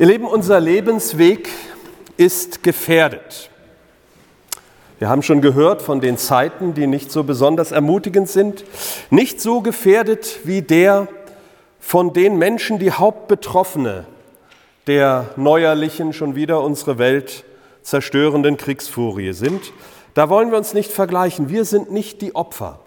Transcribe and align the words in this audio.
Ihr 0.00 0.06
Leben, 0.06 0.24
unser 0.24 0.60
Lebensweg 0.60 1.50
ist 2.16 2.62
gefährdet. 2.62 3.50
Wir 4.98 5.10
haben 5.10 5.22
schon 5.22 5.42
gehört 5.42 5.82
von 5.82 6.00
den 6.00 6.16
Zeiten, 6.16 6.72
die 6.72 6.86
nicht 6.86 7.12
so 7.12 7.22
besonders 7.22 7.70
ermutigend 7.70 8.26
sind, 8.26 8.64
nicht 9.10 9.42
so 9.42 9.60
gefährdet 9.60 10.40
wie 10.44 10.62
der 10.62 11.06
von 11.80 12.14
den 12.14 12.38
Menschen, 12.38 12.78
die 12.78 12.92
Hauptbetroffene 12.92 14.06
der 14.86 15.34
neuerlichen, 15.36 16.14
schon 16.14 16.34
wieder 16.34 16.62
unsere 16.62 16.96
Welt 16.96 17.44
zerstörenden 17.82 18.56
Kriegsfurie 18.56 19.34
sind. 19.34 19.70
Da 20.14 20.30
wollen 20.30 20.50
wir 20.50 20.56
uns 20.56 20.72
nicht 20.72 20.92
vergleichen. 20.92 21.50
Wir 21.50 21.66
sind 21.66 21.92
nicht 21.92 22.22
die 22.22 22.34
Opfer, 22.34 22.78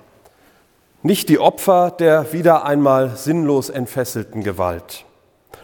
nicht 1.04 1.30
die 1.30 1.38
Opfer 1.38 1.92
der 1.92 2.34
wieder 2.34 2.66
einmal 2.66 3.18
sinnlos 3.18 3.70
entfesselten 3.70 4.42
Gewalt. 4.42 5.06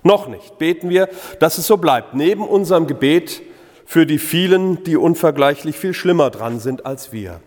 Noch 0.03 0.27
nicht. 0.27 0.57
Beten 0.57 0.89
wir, 0.89 1.09
dass 1.39 1.57
es 1.57 1.67
so 1.67 1.77
bleibt. 1.77 2.13
Neben 2.13 2.47
unserem 2.47 2.87
Gebet 2.87 3.41
für 3.85 4.05
die 4.05 4.19
vielen, 4.19 4.83
die 4.83 4.97
unvergleichlich 4.97 5.75
viel 5.75 5.93
schlimmer 5.93 6.29
dran 6.29 6.59
sind 6.59 6.85
als 6.85 7.11
wir. 7.11 7.39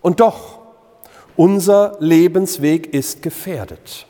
Und 0.00 0.20
doch, 0.20 0.58
unser 1.36 1.96
Lebensweg 2.00 2.92
ist 2.92 3.22
gefährdet. 3.22 4.06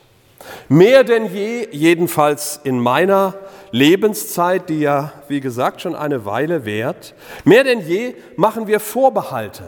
Mehr 0.69 1.03
denn 1.03 1.33
je, 1.33 1.67
jedenfalls 1.71 2.59
in 2.63 2.79
meiner 2.79 3.35
Lebenszeit, 3.71 4.69
die 4.69 4.79
ja, 4.79 5.11
wie 5.27 5.41
gesagt, 5.41 5.81
schon 5.81 5.95
eine 5.95 6.25
Weile 6.25 6.65
währt, 6.65 7.15
mehr 7.43 7.63
denn 7.63 7.81
je 7.81 8.15
machen 8.37 8.67
wir 8.67 8.79
Vorbehalte. 8.79 9.63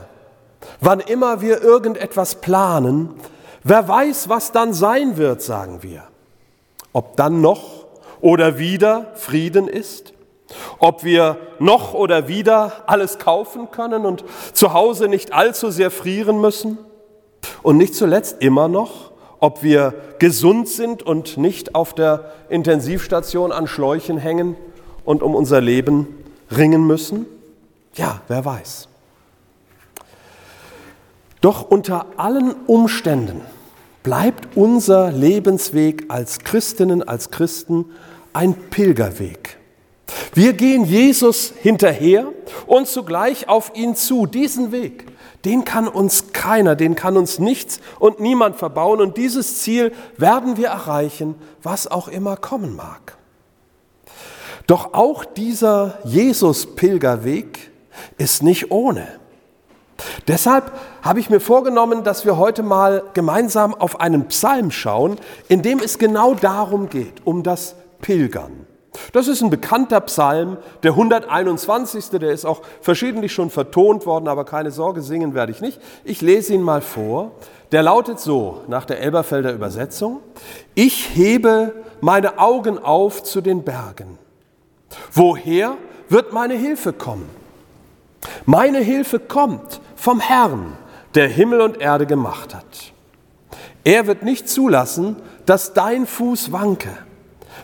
Wann 0.81 0.99
immer 0.99 1.41
wir 1.41 1.61
irgendetwas 1.61 2.35
planen, 2.35 3.09
wer 3.63 3.87
weiß, 3.87 4.29
was 4.29 4.51
dann 4.51 4.73
sein 4.73 5.17
wird, 5.17 5.41
sagen 5.41 5.83
wir. 5.83 6.03
Ob 6.93 7.17
dann 7.17 7.41
noch 7.41 7.78
oder 8.21 8.57
wieder 8.57 9.11
Frieden 9.15 9.67
ist, 9.67 10.13
ob 10.79 11.03
wir 11.03 11.37
noch 11.59 11.93
oder 11.93 12.27
wieder 12.27 12.83
alles 12.87 13.19
kaufen 13.19 13.71
können 13.71 14.05
und 14.05 14.23
zu 14.53 14.73
Hause 14.73 15.07
nicht 15.07 15.33
allzu 15.33 15.69
sehr 15.69 15.91
frieren 15.91 16.41
müssen 16.41 16.77
und 17.61 17.77
nicht 17.77 17.95
zuletzt 17.95 18.37
immer 18.41 18.67
noch, 18.67 19.11
ob 19.39 19.63
wir 19.63 19.93
gesund 20.19 20.67
sind 20.67 21.03
und 21.03 21.37
nicht 21.37 21.75
auf 21.75 21.93
der 21.93 22.31
Intensivstation 22.49 23.51
an 23.51 23.67
Schläuchen 23.67 24.17
hängen 24.17 24.57
und 25.05 25.23
um 25.23 25.35
unser 25.35 25.61
Leben 25.61 26.07
ringen 26.51 26.85
müssen? 26.85 27.25
Ja, 27.95 28.21
wer 28.27 28.43
weiß. 28.43 28.87
Doch 31.41 31.69
unter 31.69 32.05
allen 32.17 32.53
Umständen 32.67 33.41
bleibt 34.03 34.57
unser 34.57 35.11
Lebensweg 35.11 36.05
als 36.09 36.39
Christinnen, 36.39 37.01
als 37.01 37.31
Christen 37.31 37.85
ein 38.33 38.53
Pilgerweg. 38.69 39.57
Wir 40.33 40.53
gehen 40.53 40.85
Jesus 40.85 41.53
hinterher 41.61 42.27
und 42.67 42.87
zugleich 42.87 43.47
auf 43.47 43.71
ihn 43.75 43.95
zu. 43.95 44.25
Diesen 44.25 44.71
Weg, 44.71 45.05
den 45.45 45.65
kann 45.65 45.87
uns 45.87 46.33
keiner, 46.33 46.75
den 46.75 46.95
kann 46.95 47.17
uns 47.17 47.39
nichts 47.39 47.79
und 47.99 48.19
niemand 48.19 48.55
verbauen. 48.55 49.01
Und 49.01 49.17
dieses 49.17 49.59
Ziel 49.59 49.91
werden 50.17 50.57
wir 50.57 50.67
erreichen, 50.67 51.35
was 51.63 51.87
auch 51.87 52.07
immer 52.07 52.37
kommen 52.37 52.75
mag. 52.75 53.17
Doch 54.67 54.93
auch 54.93 55.25
dieser 55.25 55.97
Jesus-Pilgerweg 56.03 57.71
ist 58.17 58.43
nicht 58.43 58.71
ohne. 58.71 59.07
Deshalb 60.27 60.71
habe 61.01 61.19
ich 61.19 61.29
mir 61.29 61.39
vorgenommen, 61.39 62.03
dass 62.03 62.23
wir 62.23 62.37
heute 62.37 62.63
mal 62.63 63.03
gemeinsam 63.13 63.73
auf 63.73 63.99
einen 63.99 64.27
Psalm 64.27 64.71
schauen, 64.71 65.17
in 65.47 65.61
dem 65.61 65.79
es 65.79 65.97
genau 65.97 66.35
darum 66.35 66.89
geht, 66.89 67.25
um 67.25 67.43
das 67.43 67.75
Pilgern. 68.01 68.65
Das 69.13 69.27
ist 69.27 69.41
ein 69.41 69.49
bekannter 69.49 70.01
Psalm, 70.01 70.57
der 70.83 70.91
121. 70.91 72.09
Der 72.09 72.31
ist 72.31 72.45
auch 72.45 72.61
verschiedentlich 72.81 73.31
schon 73.31 73.49
vertont 73.49 74.05
worden, 74.05 74.27
aber 74.27 74.45
keine 74.45 74.71
Sorge, 74.71 75.01
singen 75.01 75.33
werde 75.33 75.51
ich 75.51 75.61
nicht. 75.61 75.79
Ich 76.03 76.21
lese 76.21 76.53
ihn 76.53 76.61
mal 76.61 76.81
vor. 76.81 77.31
Der 77.71 77.83
lautet 77.83 78.19
so 78.19 78.61
nach 78.67 78.85
der 78.85 78.99
Elberfelder 78.99 79.53
Übersetzung. 79.53 80.21
Ich 80.73 81.15
hebe 81.15 81.73
meine 82.01 82.39
Augen 82.39 82.79
auf 82.79 83.23
zu 83.23 83.41
den 83.41 83.63
Bergen. 83.63 84.17
Woher 85.11 85.77
wird 86.09 86.33
meine 86.33 86.55
Hilfe 86.55 86.93
kommen? 86.93 87.29
Meine 88.45 88.79
Hilfe 88.79 89.19
kommt 89.19 89.81
vom 89.95 90.19
Herrn, 90.19 90.73
der 91.15 91.27
Himmel 91.27 91.61
und 91.61 91.79
Erde 91.79 92.05
gemacht 92.05 92.55
hat. 92.55 92.93
Er 93.83 94.07
wird 94.07 94.23
nicht 94.23 94.49
zulassen, 94.49 95.15
dass 95.45 95.73
dein 95.73 96.05
Fuß 96.05 96.51
wanke. 96.51 96.89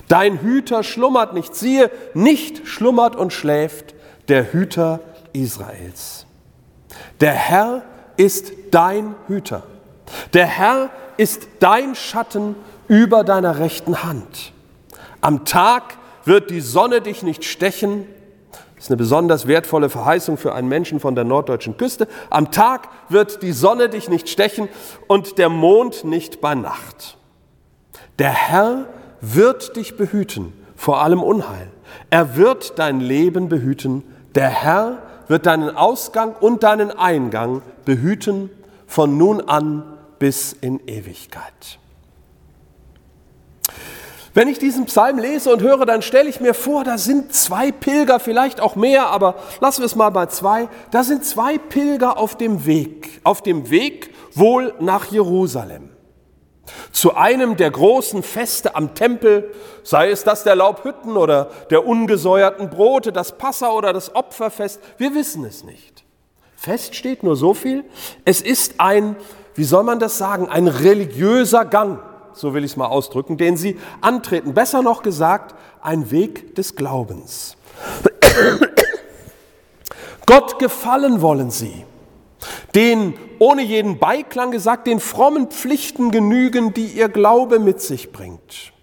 Dein 0.07 0.41
Hüter 0.41 0.83
schlummert 0.83 1.33
nicht, 1.33 1.55
siehe, 1.55 1.89
nicht 2.13 2.67
schlummert 2.67 3.15
und 3.15 3.33
schläft 3.33 3.95
der 4.27 4.53
Hüter 4.53 4.99
Israels. 5.33 6.25
Der 7.19 7.33
Herr 7.33 7.83
ist 8.17 8.51
dein 8.71 9.15
Hüter. 9.27 9.63
Der 10.33 10.45
Herr 10.45 10.89
ist 11.17 11.47
dein 11.59 11.95
Schatten 11.95 12.55
über 12.87 13.23
deiner 13.23 13.59
rechten 13.59 14.03
Hand. 14.03 14.53
Am 15.21 15.45
Tag 15.45 15.97
wird 16.25 16.49
die 16.49 16.61
Sonne 16.61 17.01
dich 17.01 17.23
nicht 17.23 17.43
stechen. 17.43 18.07
Das 18.75 18.85
ist 18.85 18.91
eine 18.91 18.97
besonders 18.97 19.47
wertvolle 19.47 19.89
Verheißung 19.89 20.37
für 20.37 20.53
einen 20.53 20.67
Menschen 20.67 20.99
von 20.99 21.15
der 21.15 21.23
norddeutschen 21.23 21.77
Küste. 21.77 22.07
Am 22.29 22.51
Tag 22.51 22.89
wird 23.09 23.41
die 23.41 23.53
Sonne 23.53 23.89
dich 23.89 24.09
nicht 24.09 24.29
stechen 24.29 24.67
und 25.07 25.37
der 25.37 25.49
Mond 25.49 26.03
nicht 26.03 26.41
bei 26.41 26.53
Nacht. 26.55 27.17
Der 28.19 28.31
Herr 28.31 28.85
wird 29.21 29.75
dich 29.75 29.97
behüten 29.97 30.53
vor 30.75 31.01
allem 31.01 31.23
Unheil. 31.23 31.67
Er 32.09 32.35
wird 32.35 32.77
dein 32.77 32.99
Leben 32.99 33.49
behüten. 33.49 34.03
Der 34.35 34.49
Herr 34.49 34.97
wird 35.27 35.45
deinen 35.45 35.75
Ausgang 35.75 36.35
und 36.39 36.63
deinen 36.63 36.91
Eingang 36.91 37.61
behüten 37.85 38.49
von 38.85 39.17
nun 39.17 39.41
an 39.41 39.83
bis 40.19 40.53
in 40.53 40.85
Ewigkeit. 40.87 41.79
Wenn 44.33 44.49
ich 44.49 44.59
diesen 44.59 44.85
Psalm 44.85 45.17
lese 45.17 45.51
und 45.51 45.61
höre, 45.61 45.85
dann 45.85 46.01
stelle 46.01 46.29
ich 46.29 46.41
mir 46.41 46.53
vor, 46.53 46.83
da 46.83 46.97
sind 46.97 47.33
zwei 47.33 47.71
Pilger, 47.71 48.19
vielleicht 48.19 48.59
auch 48.59 48.75
mehr, 48.75 49.07
aber 49.07 49.35
lassen 49.61 49.81
wir 49.81 49.85
es 49.85 49.95
mal 49.95 50.09
bei 50.09 50.25
zwei. 50.25 50.67
Da 50.91 51.03
sind 51.03 51.23
zwei 51.23 51.57
Pilger 51.57 52.17
auf 52.17 52.37
dem 52.37 52.65
Weg, 52.65 53.21
auf 53.23 53.41
dem 53.41 53.69
Weg 53.69 54.13
wohl 54.33 54.73
nach 54.81 55.05
Jerusalem 55.05 55.94
zu 56.91 57.15
einem 57.15 57.57
der 57.57 57.71
großen 57.71 58.23
Feste 58.23 58.75
am 58.75 58.95
Tempel, 58.95 59.53
sei 59.83 60.09
es 60.09 60.23
das 60.23 60.43
der 60.43 60.55
Laubhütten 60.55 61.17
oder 61.17 61.49
der 61.69 61.85
ungesäuerten 61.85 62.69
Brote, 62.69 63.11
das 63.11 63.37
Passa 63.37 63.71
oder 63.71 63.93
das 63.93 64.15
Opferfest, 64.15 64.79
wir 64.97 65.13
wissen 65.13 65.45
es 65.45 65.63
nicht. 65.63 66.03
Fest 66.55 66.95
steht 66.95 67.23
nur 67.23 67.35
so 67.35 67.53
viel, 67.53 67.83
es 68.23 68.41
ist 68.41 68.75
ein, 68.79 69.15
wie 69.53 69.63
soll 69.63 69.83
man 69.83 69.99
das 69.99 70.17
sagen, 70.17 70.49
ein 70.49 70.67
religiöser 70.67 71.65
Gang, 71.65 71.99
so 72.33 72.53
will 72.53 72.63
ich 72.63 72.71
es 72.71 72.77
mal 72.77 72.87
ausdrücken, 72.87 73.37
den 73.37 73.57
sie 73.57 73.79
antreten. 74.01 74.53
Besser 74.53 74.81
noch 74.81 75.03
gesagt, 75.03 75.55
ein 75.81 76.11
Weg 76.11 76.55
des 76.55 76.75
Glaubens. 76.75 77.55
Gott 80.25 80.57
gefallen 80.59 81.21
wollen 81.21 81.51
sie 81.51 81.85
den 82.75 83.13
ohne 83.39 83.63
jeden 83.63 83.97
Beiklang 83.97 84.51
gesagt, 84.51 84.87
den 84.87 84.99
frommen 84.99 85.47
Pflichten 85.47 86.11
genügen, 86.11 86.73
die 86.73 86.85
ihr 86.85 87.09
Glaube 87.09 87.59
mit 87.59 87.81
sich 87.81 88.11
bringt. 88.11 88.73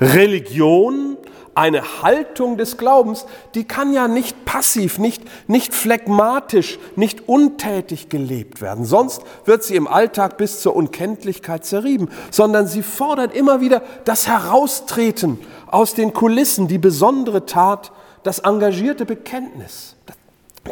Religion, 0.00 1.16
eine 1.54 2.02
Haltung 2.02 2.58
des 2.58 2.76
Glaubens, 2.76 3.24
die 3.54 3.64
kann 3.64 3.92
ja 3.92 4.08
nicht 4.08 4.44
passiv, 4.44 4.98
nicht, 4.98 5.22
nicht 5.48 5.74
phlegmatisch, 5.74 6.78
nicht 6.96 7.28
untätig 7.28 8.10
gelebt 8.10 8.60
werden. 8.60 8.84
Sonst 8.84 9.22
wird 9.46 9.64
sie 9.64 9.76
im 9.76 9.88
Alltag 9.88 10.36
bis 10.36 10.60
zur 10.60 10.76
Unkenntlichkeit 10.76 11.64
zerrieben, 11.64 12.10
sondern 12.30 12.66
sie 12.66 12.82
fordert 12.82 13.34
immer 13.34 13.60
wieder 13.62 13.82
das 14.04 14.28
Heraustreten 14.28 15.38
aus 15.66 15.94
den 15.94 16.12
Kulissen, 16.12 16.68
die 16.68 16.78
besondere 16.78 17.46
Tat, 17.46 17.90
das 18.22 18.40
engagierte 18.40 19.06
Bekenntnis, 19.06 19.96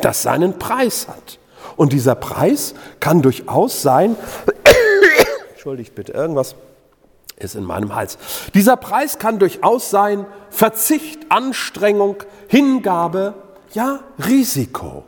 das 0.02 0.22
seinen 0.22 0.58
Preis 0.58 1.08
hat. 1.08 1.38
Und 1.76 1.92
dieser 1.92 2.14
Preis 2.14 2.74
kann 3.00 3.22
durchaus 3.22 3.82
sein, 3.82 4.16
entschuldigt 5.52 5.94
bitte, 5.94 6.12
irgendwas 6.12 6.54
ist 7.36 7.54
in 7.54 7.64
meinem 7.64 7.94
Hals. 7.94 8.18
Dieser 8.54 8.76
Preis 8.76 9.18
kann 9.18 9.38
durchaus 9.38 9.90
sein 9.90 10.26
Verzicht, 10.50 11.30
Anstrengung, 11.30 12.16
Hingabe, 12.48 13.34
ja, 13.72 14.00
Risiko. 14.24 15.04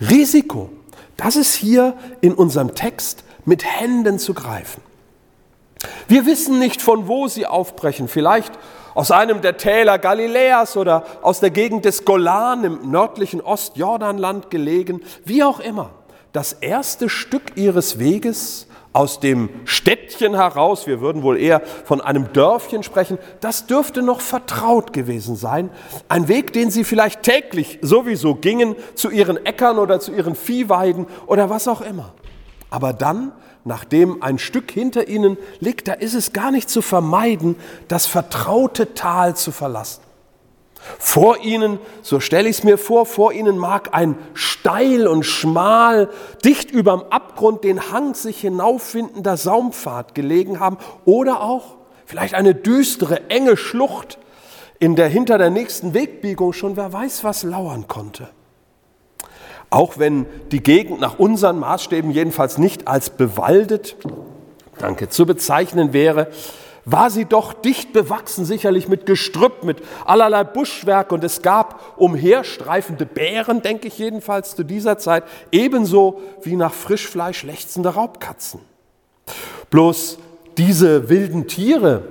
Risiko, 0.00 0.70
das 1.16 1.36
ist 1.36 1.54
hier 1.54 1.94
in 2.20 2.34
unserem 2.34 2.74
Text 2.74 3.24
mit 3.44 3.64
Händen 3.64 4.18
zu 4.18 4.34
greifen. 4.34 4.82
Wir 6.08 6.26
wissen 6.26 6.58
nicht, 6.58 6.82
von 6.82 7.08
wo 7.08 7.28
sie 7.28 7.46
aufbrechen. 7.46 8.08
Vielleicht 8.08 8.52
aus 8.94 9.10
einem 9.10 9.40
der 9.40 9.56
Täler 9.56 9.98
Galiläas 9.98 10.76
oder 10.76 11.04
aus 11.22 11.40
der 11.40 11.50
Gegend 11.50 11.84
des 11.84 12.04
Golan 12.04 12.64
im 12.64 12.90
nördlichen 12.90 13.40
Ostjordanland 13.40 14.50
gelegen, 14.50 15.02
wie 15.24 15.42
auch 15.42 15.60
immer. 15.60 15.90
Das 16.32 16.52
erste 16.52 17.08
Stück 17.08 17.56
ihres 17.56 17.98
Weges 17.98 18.66
aus 18.92 19.18
dem 19.18 19.50
Städtchen 19.64 20.34
heraus, 20.36 20.86
wir 20.86 21.00
würden 21.00 21.24
wohl 21.24 21.36
eher 21.36 21.60
von 21.84 22.00
einem 22.00 22.32
Dörfchen 22.32 22.84
sprechen, 22.84 23.18
das 23.40 23.66
dürfte 23.66 24.02
noch 24.02 24.20
vertraut 24.20 24.92
gewesen 24.92 25.34
sein. 25.34 25.70
Ein 26.08 26.28
Weg, 26.28 26.52
den 26.52 26.70
sie 26.70 26.84
vielleicht 26.84 27.24
täglich 27.24 27.80
sowieso 27.82 28.36
gingen 28.36 28.76
zu 28.94 29.10
ihren 29.10 29.44
Äckern 29.44 29.78
oder 29.78 29.98
zu 29.98 30.12
ihren 30.12 30.36
Viehweiden 30.36 31.06
oder 31.26 31.50
was 31.50 31.66
auch 31.66 31.80
immer. 31.80 32.14
Aber 32.70 32.92
dann, 32.92 33.32
nachdem 33.64 34.22
ein 34.22 34.38
Stück 34.38 34.70
hinter 34.70 35.08
ihnen 35.08 35.36
liegt, 35.60 35.88
da 35.88 35.94
ist 35.94 36.14
es 36.14 36.32
gar 36.32 36.50
nicht 36.50 36.68
zu 36.68 36.82
vermeiden, 36.82 37.56
das 37.88 38.06
vertraute 38.06 38.94
Tal 38.94 39.36
zu 39.36 39.52
verlassen. 39.52 40.02
Vor 40.98 41.38
ihnen, 41.42 41.78
so 42.02 42.20
stelle 42.20 42.48
ich 42.48 42.58
es 42.58 42.64
mir 42.64 42.76
vor, 42.76 43.06
vor 43.06 43.32
ihnen 43.32 43.56
mag 43.56 43.94
ein 43.94 44.16
steil 44.34 45.06
und 45.06 45.24
schmal, 45.24 46.10
dicht 46.44 46.70
überm 46.70 47.04
Abgrund 47.08 47.64
den 47.64 47.90
Hang 47.90 48.14
sich 48.14 48.40
hinauffindender 48.40 49.38
Saumpfad 49.38 50.14
gelegen 50.14 50.60
haben 50.60 50.76
oder 51.06 51.42
auch 51.42 51.76
vielleicht 52.04 52.34
eine 52.34 52.54
düstere, 52.54 53.30
enge 53.30 53.56
Schlucht, 53.56 54.18
in 54.78 54.94
der 54.94 55.08
hinter 55.08 55.38
der 55.38 55.50
nächsten 55.50 55.94
Wegbiegung 55.94 56.52
schon 56.52 56.76
wer 56.76 56.92
weiß 56.92 57.24
was 57.24 57.44
lauern 57.44 57.88
konnte. 57.88 58.28
Auch 59.70 59.98
wenn 59.98 60.26
die 60.52 60.62
Gegend 60.62 61.00
nach 61.00 61.18
unseren 61.18 61.58
Maßstäben 61.58 62.10
jedenfalls 62.10 62.58
nicht 62.58 62.86
als 62.88 63.10
bewaldet, 63.10 63.96
danke, 64.78 65.08
zu 65.08 65.26
bezeichnen 65.26 65.92
wäre, 65.92 66.28
war 66.84 67.10
sie 67.10 67.24
doch 67.24 67.52
dicht 67.52 67.92
bewachsen, 67.92 68.44
sicherlich 68.44 68.88
mit 68.88 69.06
Gestrüpp, 69.06 69.64
mit 69.64 69.78
allerlei 70.04 70.44
Buschwerk 70.44 71.12
und 71.12 71.24
es 71.24 71.42
gab 71.42 71.94
umherstreifende 71.96 73.06
Bären, 73.06 73.62
denke 73.62 73.88
ich 73.88 73.98
jedenfalls 73.98 74.54
zu 74.54 74.64
dieser 74.64 74.98
Zeit, 74.98 75.24
ebenso 75.50 76.20
wie 76.42 76.56
nach 76.56 76.72
Frischfleisch 76.72 77.42
lechzende 77.42 77.90
Raubkatzen. 77.90 78.60
Bloß 79.70 80.18
diese 80.58 81.08
wilden 81.08 81.48
Tiere, 81.48 82.02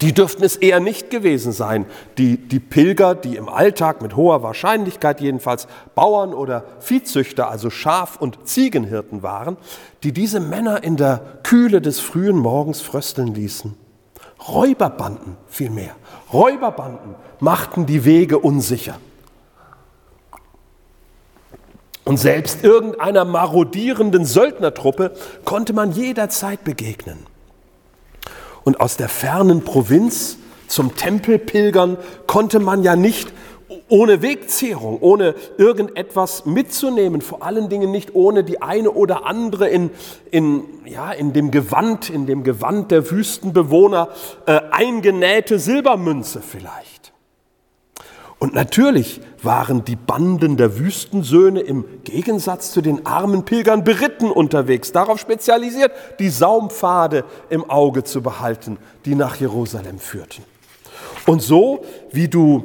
die 0.00 0.12
dürften 0.12 0.44
es 0.44 0.56
eher 0.56 0.80
nicht 0.80 1.10
gewesen 1.10 1.52
sein. 1.52 1.86
Die, 2.18 2.36
die 2.36 2.58
Pilger, 2.58 3.14
die 3.14 3.36
im 3.36 3.48
Alltag 3.48 4.02
mit 4.02 4.16
hoher 4.16 4.42
Wahrscheinlichkeit 4.42 5.20
jedenfalls 5.20 5.68
Bauern 5.94 6.34
oder 6.34 6.64
Viehzüchter, 6.80 7.48
also 7.48 7.70
Schaf- 7.70 8.16
und 8.16 8.46
Ziegenhirten 8.46 9.22
waren, 9.22 9.56
die 10.02 10.12
diese 10.12 10.40
Männer 10.40 10.82
in 10.82 10.96
der 10.96 11.20
Kühle 11.42 11.80
des 11.80 12.00
frühen 12.00 12.36
Morgens 12.36 12.80
frösteln 12.80 13.34
ließen. 13.34 13.76
Räuberbanden 14.48 15.36
vielmehr. 15.46 15.94
Räuberbanden 16.32 17.14
machten 17.40 17.86
die 17.86 18.04
Wege 18.04 18.38
unsicher. 18.38 18.96
Und 22.04 22.18
selbst 22.18 22.62
irgendeiner 22.62 23.24
marodierenden 23.24 24.26
Söldnertruppe 24.26 25.12
konnte 25.44 25.72
man 25.72 25.92
jederzeit 25.92 26.62
begegnen. 26.64 27.33
Und 28.64 28.80
aus 28.80 28.96
der 28.96 29.08
fernen 29.08 29.62
Provinz 29.62 30.38
zum 30.66 30.96
Tempel 30.96 31.38
pilgern 31.38 31.98
konnte 32.26 32.58
man 32.58 32.82
ja 32.82 32.96
nicht 32.96 33.32
ohne 33.88 34.22
Wegzehrung, 34.22 34.98
ohne 35.00 35.34
irgendetwas 35.58 36.46
mitzunehmen, 36.46 37.20
vor 37.20 37.42
allen 37.42 37.68
Dingen 37.68 37.90
nicht 37.90 38.14
ohne 38.14 38.44
die 38.44 38.62
eine 38.62 38.90
oder 38.90 39.26
andere 39.26 39.68
in, 39.68 39.90
in, 40.30 40.64
ja, 40.86 41.12
in 41.12 41.32
dem 41.32 41.50
Gewand, 41.50 42.10
in 42.10 42.26
dem 42.26 42.44
Gewand 42.44 42.90
der 42.90 43.10
Wüstenbewohner 43.10 44.08
äh, 44.46 44.60
eingenähte 44.70 45.58
Silbermünze 45.58 46.40
vielleicht. 46.40 47.12
Und 48.38 48.54
natürlich 48.54 49.20
waren 49.44 49.84
die 49.84 49.96
Banden 49.96 50.56
der 50.56 50.78
Wüstensöhne 50.78 51.60
im 51.60 51.84
Gegensatz 52.04 52.72
zu 52.72 52.80
den 52.80 53.06
armen 53.06 53.44
Pilgern 53.44 53.84
beritten 53.84 54.30
unterwegs, 54.30 54.92
darauf 54.92 55.18
spezialisiert, 55.18 55.92
die 56.18 56.28
Saumpfade 56.28 57.24
im 57.50 57.68
Auge 57.68 58.04
zu 58.04 58.22
behalten, 58.22 58.78
die 59.04 59.14
nach 59.14 59.36
Jerusalem 59.36 59.98
führten. 59.98 60.44
Und 61.26 61.42
so 61.42 61.84
wie 62.12 62.28
du 62.28 62.64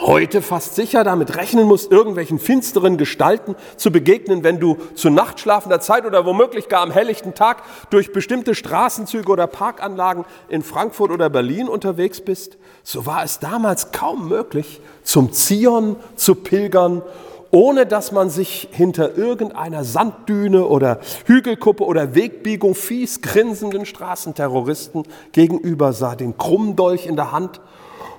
heute 0.00 0.42
fast 0.42 0.74
sicher 0.74 1.04
damit 1.04 1.36
rechnen 1.36 1.66
musst, 1.66 1.90
irgendwelchen 1.90 2.38
finsteren 2.38 2.96
Gestalten 2.96 3.54
zu 3.76 3.90
begegnen, 3.90 4.44
wenn 4.44 4.60
du 4.60 4.76
zu 4.94 5.10
nachtschlafender 5.10 5.80
Zeit 5.80 6.06
oder 6.06 6.24
womöglich 6.26 6.68
gar 6.68 6.82
am 6.82 6.90
helllichten 6.90 7.34
Tag 7.34 7.62
durch 7.90 8.12
bestimmte 8.12 8.54
Straßenzüge 8.54 9.30
oder 9.30 9.46
Parkanlagen 9.46 10.24
in 10.48 10.62
Frankfurt 10.62 11.10
oder 11.10 11.30
Berlin 11.30 11.68
unterwegs 11.68 12.20
bist, 12.20 12.58
so 12.82 13.06
war 13.06 13.24
es 13.24 13.38
damals 13.38 13.92
kaum 13.92 14.28
möglich, 14.28 14.80
zum 15.02 15.32
Zion 15.32 15.96
zu 16.16 16.34
pilgern, 16.34 17.02
ohne 17.50 17.86
dass 17.86 18.12
man 18.12 18.28
sich 18.28 18.68
hinter 18.72 19.16
irgendeiner 19.16 19.84
Sanddüne 19.84 20.66
oder 20.66 21.00
Hügelkuppe 21.26 21.84
oder 21.84 22.14
Wegbiegung 22.14 22.74
fies 22.74 23.22
grinsenden 23.22 23.86
Straßenterroristen 23.86 25.04
gegenüber 25.32 25.92
sah, 25.92 26.16
den 26.16 26.36
Krummdolch 26.36 27.06
in 27.06 27.16
der 27.16 27.32
Hand 27.32 27.60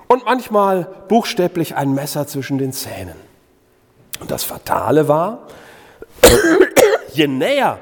und 0.08 0.24
manchmal 0.24 0.88
buchstäblich 1.08 1.76
ein 1.76 1.94
Messer 1.94 2.26
zwischen 2.26 2.58
den 2.58 2.72
Zähnen. 2.72 3.14
Und 4.20 4.30
das 4.30 4.42
Fatale 4.42 5.06
war, 5.06 5.46
je 7.12 7.28
näher 7.28 7.78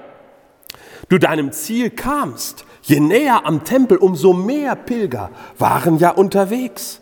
du 1.08 1.18
deinem 1.18 1.52
Ziel 1.52 1.90
kamst, 1.90 2.64
je 2.82 3.00
näher 3.00 3.46
am 3.46 3.64
Tempel, 3.64 3.96
umso 3.96 4.32
mehr 4.32 4.74
Pilger 4.74 5.30
waren 5.58 5.98
ja 5.98 6.10
unterwegs. 6.10 7.00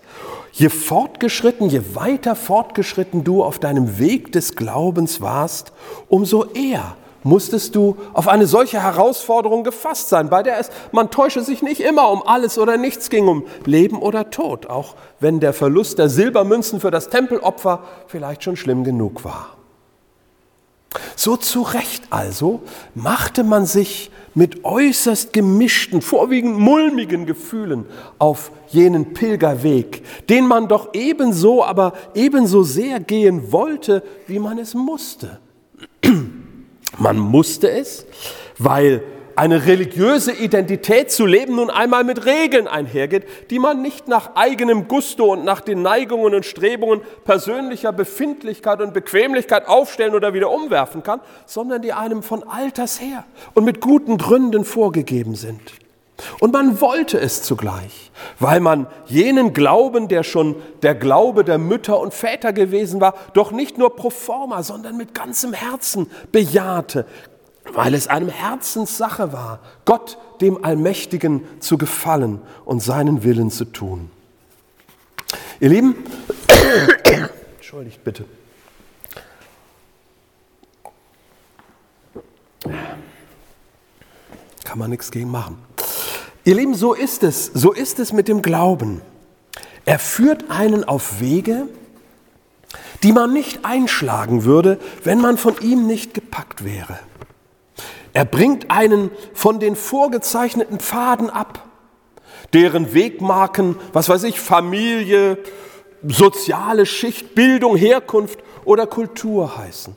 Je 0.53 0.69
fortgeschritten, 0.69 1.69
je 1.69 1.83
weiter 1.95 2.37
fortgeschritten 2.37 3.25
du 3.25 3.43
auf 3.43 3.59
deinem 3.59 3.99
Weg 3.99 4.31
des 4.31 4.55
Glaubens 4.55 5.21
warst, 5.21 5.73
umso 6.09 6.45
eher 6.45 6.97
musstest 7.25 7.75
du 7.75 7.97
auf 8.13 8.29
eine 8.29 8.47
solche 8.47 8.81
Herausforderung 8.81 9.65
gefasst 9.65 10.09
sein, 10.09 10.29
bei 10.29 10.45
der 10.45 10.61
es, 10.61 10.71
man 10.93 11.11
täusche 11.11 11.43
sich 11.43 11.63
nicht 11.63 11.81
immer 11.81 12.11
um 12.11 12.23
alles 12.23 12.59
oder 12.59 12.77
nichts 12.77 13.11
ging, 13.11 13.27
um 13.27 13.45
Leben 13.65 13.99
oder 13.99 14.31
Tod, 14.31 14.67
auch 14.67 14.95
wenn 15.19 15.41
der 15.41 15.53
Verlust 15.53 15.99
der 15.99 16.09
Silbermünzen 16.09 16.81
für 16.81 16.93
das 16.93 17.09
Tempelopfer 17.09 17.83
vielleicht 18.07 18.45
schon 18.45 18.57
schlimm 18.57 18.85
genug 18.85 19.25
war. 19.25 19.57
So 21.17 21.37
zu 21.37 21.63
Recht 21.63 22.05
also 22.11 22.61
machte 22.95 23.43
man 23.43 23.67
sich 23.67 24.11
mit 24.35 24.65
äußerst 24.65 25.33
gemischten, 25.33 26.03
vorwiegend 26.03 26.59
mulmigen 26.59 27.25
Gefühlen 27.25 27.87
auf 28.19 28.51
jenen 28.69 29.15
Pilgerweg, 29.15 30.03
den 30.29 30.47
man 30.47 30.69
doch 30.69 30.91
ebenso, 30.93 31.65
aber 31.65 31.95
ebenso 32.15 32.65
sehr 32.65 33.01
gehen 33.01 33.53
wollte, 33.53 34.03
wie 34.27 34.39
man 34.39 34.59
es 34.59 34.75
musste. 34.75 35.39
Man 36.99 37.19
musste 37.19 37.71
es, 37.71 38.07
weil 38.59 39.03
eine 39.37 39.67
religiöse 39.67 40.33
Identität 40.33 41.11
zu 41.11 41.27
leben 41.27 41.57
nun 41.57 41.71
einmal 41.71 42.05
mit 42.05 42.25
Regeln 42.25 42.69
einhergeht, 42.69 43.25
die 43.51 43.59
man 43.59 43.83
nicht 43.83 44.07
nach 44.07 44.37
eigenem 44.37 44.87
Gusto 44.87 45.33
und 45.33 45.45
nach 45.45 45.61
den 45.61 45.83
Neigungen 45.83 46.35
und 46.35 46.47
Strebungen 46.47 47.01
persönlicher 47.25 47.93
Befindlichkeit 47.93 48.81
und 48.81 48.95
Bequemlichkeit 48.95 49.67
aufstellen 49.67 50.15
oder 50.15 50.35
wieder 50.35 50.51
umwerfen 50.51 51.03
kann, 51.03 51.21
sondern 51.47 51.83
die 51.83 51.93
einem 51.93 52.23
von 52.23 52.45
alters 52.45 53.01
her 53.01 53.25
und 53.55 53.65
mit 53.65 53.81
guten 53.81 54.19
Gründen 54.19 54.65
vorgegeben 54.65 55.35
sind. 55.35 55.61
Und 56.39 56.53
man 56.53 56.81
wollte 56.81 57.19
es 57.19 57.43
zugleich, 57.43 58.13
weil 58.39 58.61
man 58.61 58.87
jenen 59.07 59.53
Glauben, 59.53 60.09
der 60.09 60.23
schon 60.23 60.55
der 60.83 60.95
Glaube 60.95 61.45
der 61.45 61.59
Mütter 61.59 61.99
und 61.99 62.15
Väter 62.15 62.53
gewesen 62.53 63.01
war, 63.01 63.15
doch 63.33 63.51
nicht 63.51 63.79
nur 63.79 63.97
pro 63.97 64.11
forma, 64.11 64.63
sondern 64.63 64.97
mit 64.97 65.13
ganzem 65.13 65.53
Herzen 65.53 66.09
bejahte, 66.31 67.07
weil 67.73 67.95
es 67.95 68.07
einem 68.07 68.29
Herzenssache 68.29 69.33
war, 69.33 69.59
Gott 69.85 70.19
dem 70.41 70.65
Allmächtigen 70.65 71.43
zu 71.61 71.79
gefallen 71.79 72.41
und 72.65 72.81
seinen 72.81 73.25
Willen 73.25 73.51
zu 73.51 73.65
tun. 73.65 74.11
Ihr 75.59 75.71
Lieben, 75.71 75.97
entschuldigt 77.57 78.05
bitte. 78.05 78.25
Kann 84.65 84.79
man 84.79 84.91
nichts 84.91 85.11
gegen 85.11 85.31
machen. 85.31 85.59
Ihr 86.47 86.57
Lieben, 86.57 86.75
so 86.75 86.93
ist 86.93 87.23
es, 87.23 87.47
so 87.47 87.73
ist 87.73 87.99
es 87.99 88.13
mit 88.13 88.29
dem 88.29 88.43
Glauben. 88.43 89.01
Er 89.87 89.99
führt 89.99 90.51
einen 90.51 90.85
auf 90.85 91.21
Wege, 91.21 91.69
die 93.03 93.13
man 93.13 93.33
nicht 93.33 93.65
einschlagen 93.65 94.45
würde, 94.45 94.79
wenn 95.05 95.23
man 95.23 95.39
von 95.39 95.55
ihm 95.63 95.87
nicht 95.87 96.13
gepackt 96.13 96.63
wäre. 96.63 96.99
Er 98.13 98.27
bringt 98.27 98.71
einen 98.71 99.11
von 99.33 99.59
den 99.59 99.75
vorgezeichneten 99.75 100.81
Pfaden 100.81 101.31
ab, 101.31 101.65
deren 102.53 102.93
Wegmarken, 102.93 103.77
was 103.95 104.11
weiß 104.11 104.25
ich, 104.25 104.39
Familie, 104.39 105.39
soziale 106.07 106.85
Schicht, 106.85 107.35
Bildung, 107.35 107.75
Herkunft 107.75 108.39
oder 108.67 108.87
Kultur 108.87 109.57
heißen. 109.57 109.97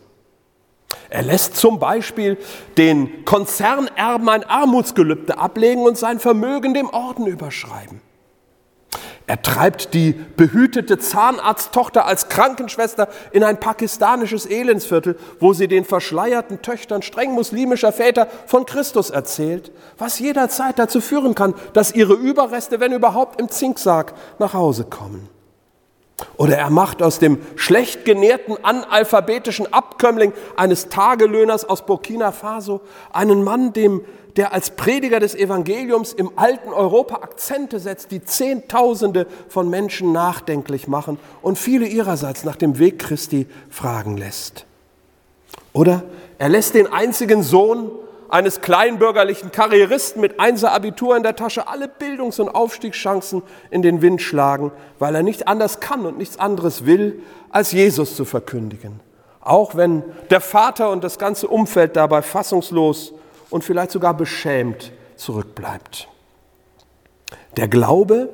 Er 1.09 1.23
lässt 1.23 1.55
zum 1.55 1.79
Beispiel 1.79 2.37
den 2.77 3.23
Konzernerben 3.25 4.27
ein 4.29 4.43
Armutsgelübde 4.43 5.37
ablegen 5.37 5.83
und 5.83 5.97
sein 5.97 6.19
Vermögen 6.19 6.73
dem 6.73 6.89
Orden 6.89 7.27
überschreiben. 7.27 8.01
Er 9.29 9.41
treibt 9.41 9.93
die 9.93 10.13
behütete 10.13 10.99
Zahnarzttochter 10.99 12.05
als 12.05 12.29
Krankenschwester 12.29 13.09
in 13.31 13.43
ein 13.43 13.59
pakistanisches 13.59 14.45
Elendsviertel, 14.45 15.17
wo 15.41 15.51
sie 15.51 15.67
den 15.67 15.83
verschleierten 15.83 16.61
Töchtern 16.61 17.01
streng 17.01 17.33
muslimischer 17.33 17.91
Väter 17.91 18.29
von 18.45 18.65
Christus 18.65 19.09
erzählt, 19.09 19.71
was 19.97 20.19
jederzeit 20.19 20.79
dazu 20.79 21.01
führen 21.01 21.35
kann, 21.35 21.55
dass 21.73 21.93
ihre 21.93 22.13
Überreste, 22.13 22.79
wenn 22.79 22.93
überhaupt, 22.93 23.41
im 23.41 23.49
Zinksarg 23.49 24.13
nach 24.39 24.53
Hause 24.53 24.85
kommen. 24.85 25.27
Oder 26.35 26.57
er 26.57 26.69
macht 26.71 27.03
aus 27.03 27.19
dem 27.19 27.39
schlecht 27.55 28.03
genährten 28.03 28.57
analphabetischen 28.63 29.71
Abkömmling 29.71 30.33
eines 30.55 30.89
Tagelöhners 30.89 31.65
aus 31.65 31.85
Burkina 31.85 32.31
Faso 32.31 32.81
einen 33.11 33.43
Mann, 33.43 33.73
dem, 33.73 34.01
der 34.35 34.53
als 34.53 34.71
Prediger 34.71 35.19
des 35.19 35.35
Evangeliums 35.35 36.13
im 36.13 36.31
alten 36.35 36.69
Europa 36.69 37.15
Akzente 37.17 37.79
setzt, 37.79 38.11
die 38.11 38.23
Zehntausende 38.23 39.27
von 39.47 39.69
Menschen 39.69 40.11
nachdenklich 40.11 40.87
machen 40.87 41.19
und 41.41 41.57
viele 41.57 41.87
ihrerseits 41.87 42.43
nach 42.43 42.55
dem 42.55 42.79
Weg 42.79 42.99
Christi 42.99 43.47
fragen 43.69 44.17
lässt. 44.17 44.65
Oder 45.73 46.03
er 46.39 46.49
lässt 46.49 46.73
den 46.73 46.91
einzigen 46.91 47.43
Sohn 47.43 47.91
eines 48.29 48.61
kleinbürgerlichen 48.61 49.51
Karrieristen 49.51 50.21
mit 50.21 50.39
Einser 50.39 50.71
Abitur 50.71 51.15
in 51.15 51.23
der 51.23 51.35
Tasche 51.35 51.67
alle 51.67 51.87
Bildungs- 51.87 52.39
und 52.39 52.49
Aufstiegschancen 52.49 53.41
in 53.69 53.81
den 53.81 54.01
Wind 54.01 54.21
schlagen, 54.21 54.71
weil 54.99 55.15
er 55.15 55.23
nicht 55.23 55.47
anders 55.47 55.79
kann 55.79 56.05
und 56.05 56.17
nichts 56.17 56.37
anderes 56.37 56.85
will, 56.85 57.21
als 57.49 57.71
Jesus 57.71 58.15
zu 58.15 58.25
verkündigen. 58.25 58.99
Auch 59.41 59.75
wenn 59.75 60.03
der 60.29 60.41
Vater 60.41 60.91
und 60.91 61.03
das 61.03 61.17
ganze 61.17 61.47
Umfeld 61.47 61.95
dabei 61.95 62.21
fassungslos 62.21 63.13
und 63.49 63.63
vielleicht 63.63 63.91
sogar 63.91 64.13
beschämt 64.13 64.91
zurückbleibt. 65.15 66.07
Der 67.55 67.67
Glaube 67.67 68.29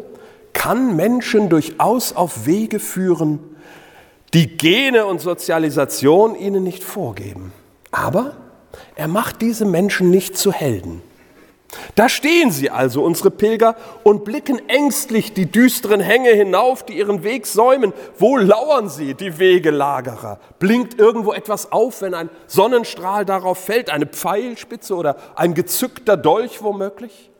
kann 0.53 0.95
Menschen 0.95 1.49
durchaus 1.49 2.15
auf 2.15 2.45
Wege 2.45 2.79
führen, 2.79 3.39
die 4.33 4.57
Gene 4.57 5.05
und 5.05 5.21
Sozialisation 5.21 6.35
ihnen 6.35 6.63
nicht 6.63 6.83
vorgeben. 6.83 7.53
Aber 7.91 8.35
er 8.95 9.07
macht 9.07 9.41
diese 9.41 9.65
Menschen 9.65 10.09
nicht 10.09 10.37
zu 10.37 10.51
Helden. 10.51 11.01
Da 11.95 12.09
stehen 12.09 12.51
sie 12.51 12.69
also, 12.69 13.03
unsere 13.03 13.31
Pilger, 13.31 13.75
und 14.03 14.23
blicken 14.25 14.61
ängstlich 14.69 15.33
die 15.33 15.47
düsteren 15.47 15.99
Hänge 16.01 16.29
hinauf, 16.29 16.85
die 16.85 16.97
ihren 16.97 17.23
Weg 17.23 17.47
säumen. 17.47 17.93
Wo 18.17 18.37
lauern 18.37 18.89
sie, 18.89 19.13
die 19.13 19.39
Wegelagerer? 19.39 20.39
Blinkt 20.59 20.99
irgendwo 20.99 21.33
etwas 21.33 21.71
auf, 21.71 22.01
wenn 22.01 22.13
ein 22.13 22.29
Sonnenstrahl 22.47 23.25
darauf 23.25 23.57
fällt, 23.57 23.89
eine 23.89 24.05
Pfeilspitze 24.05 24.95
oder 24.95 25.17
ein 25.35 25.53
gezückter 25.53 26.17
Dolch 26.17 26.61
womöglich? 26.61 27.31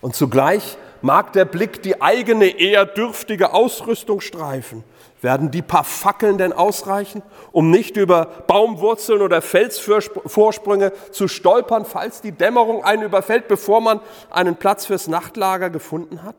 Und 0.00 0.16
zugleich 0.16 0.76
mag 1.00 1.32
der 1.32 1.44
Blick 1.44 1.82
die 1.82 2.02
eigene 2.02 2.46
eher 2.46 2.84
dürftige 2.84 3.52
Ausrüstung 3.52 4.20
streifen. 4.20 4.84
Werden 5.22 5.52
die 5.52 5.62
paar 5.62 5.84
Fackeln 5.84 6.36
denn 6.36 6.52
ausreichen, 6.52 7.22
um 7.52 7.70
nicht 7.70 7.96
über 7.96 8.26
Baumwurzeln 8.46 9.22
oder 9.22 9.40
Felsvorsprünge 9.40 10.92
zu 11.12 11.28
stolpern, 11.28 11.84
falls 11.84 12.20
die 12.20 12.32
Dämmerung 12.32 12.84
einen 12.84 13.04
überfällt, 13.04 13.46
bevor 13.46 13.80
man 13.80 14.00
einen 14.30 14.56
Platz 14.56 14.86
fürs 14.86 15.06
Nachtlager 15.06 15.70
gefunden 15.70 16.24
hat? 16.24 16.36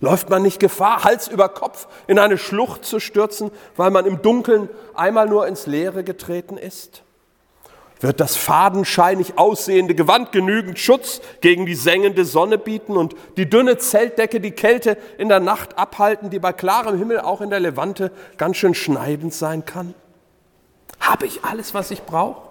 Läuft 0.00 0.30
man 0.30 0.42
nicht 0.42 0.60
Gefahr, 0.60 1.02
Hals 1.04 1.26
über 1.26 1.48
Kopf 1.48 1.88
in 2.06 2.18
eine 2.18 2.38
Schlucht 2.38 2.84
zu 2.84 3.00
stürzen, 3.00 3.50
weil 3.76 3.90
man 3.90 4.06
im 4.06 4.22
Dunkeln 4.22 4.68
einmal 4.94 5.28
nur 5.28 5.46
ins 5.48 5.66
Leere 5.66 6.04
getreten 6.04 6.56
ist? 6.56 7.02
Wird 8.00 8.20
das 8.20 8.36
fadenscheinig 8.36 9.38
aussehende 9.38 9.94
Gewand 9.94 10.32
genügend 10.32 10.78
Schutz 10.78 11.20
gegen 11.40 11.66
die 11.66 11.74
sengende 11.74 12.24
Sonne 12.24 12.58
bieten 12.58 12.96
und 12.96 13.14
die 13.36 13.48
dünne 13.48 13.78
Zeltdecke 13.78 14.40
die 14.40 14.50
Kälte 14.50 14.98
in 15.18 15.28
der 15.28 15.40
Nacht 15.40 15.78
abhalten, 15.78 16.30
die 16.30 16.38
bei 16.38 16.52
klarem 16.52 16.98
Himmel 16.98 17.20
auch 17.20 17.40
in 17.40 17.50
der 17.50 17.60
Levante 17.60 18.12
ganz 18.36 18.56
schön 18.58 18.74
schneidend 18.74 19.32
sein 19.32 19.64
kann? 19.64 19.94
Habe 21.00 21.26
ich 21.26 21.44
alles, 21.44 21.72
was 21.72 21.90
ich 21.90 22.02
brauche? 22.02 22.42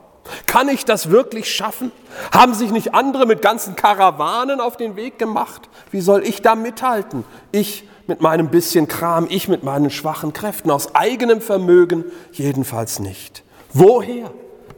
Kann 0.47 0.69
ich 0.69 0.85
das 0.85 1.11
wirklich 1.11 1.53
schaffen? 1.53 1.91
Haben 2.31 2.55
sich 2.55 2.71
nicht 2.71 2.95
andere 2.95 3.27
mit 3.27 3.43
ganzen 3.43 3.75
Karawanen 3.75 4.59
auf 4.59 4.75
den 4.75 4.95
Weg 4.95 5.19
gemacht? 5.19 5.69
Wie 5.91 6.01
soll 6.01 6.23
ich 6.25 6.41
da 6.41 6.55
mithalten? 6.55 7.23
Ich 7.51 7.87
mit 8.07 8.21
meinem 8.21 8.49
bisschen 8.49 8.87
Kram, 8.87 9.27
ich 9.29 9.47
mit 9.47 9.63
meinen 9.63 9.89
schwachen 9.91 10.33
Kräften, 10.33 10.71
aus 10.71 10.95
eigenem 10.95 11.41
Vermögen 11.41 12.05
jedenfalls 12.31 12.99
nicht. 12.99 13.43
Woher? 13.73 14.31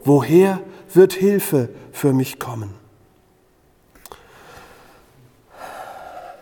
Woher 0.04 0.60
wird 0.92 1.12
Hilfe 1.12 1.68
für 1.92 2.12
mich 2.12 2.38
kommen? 2.38 2.74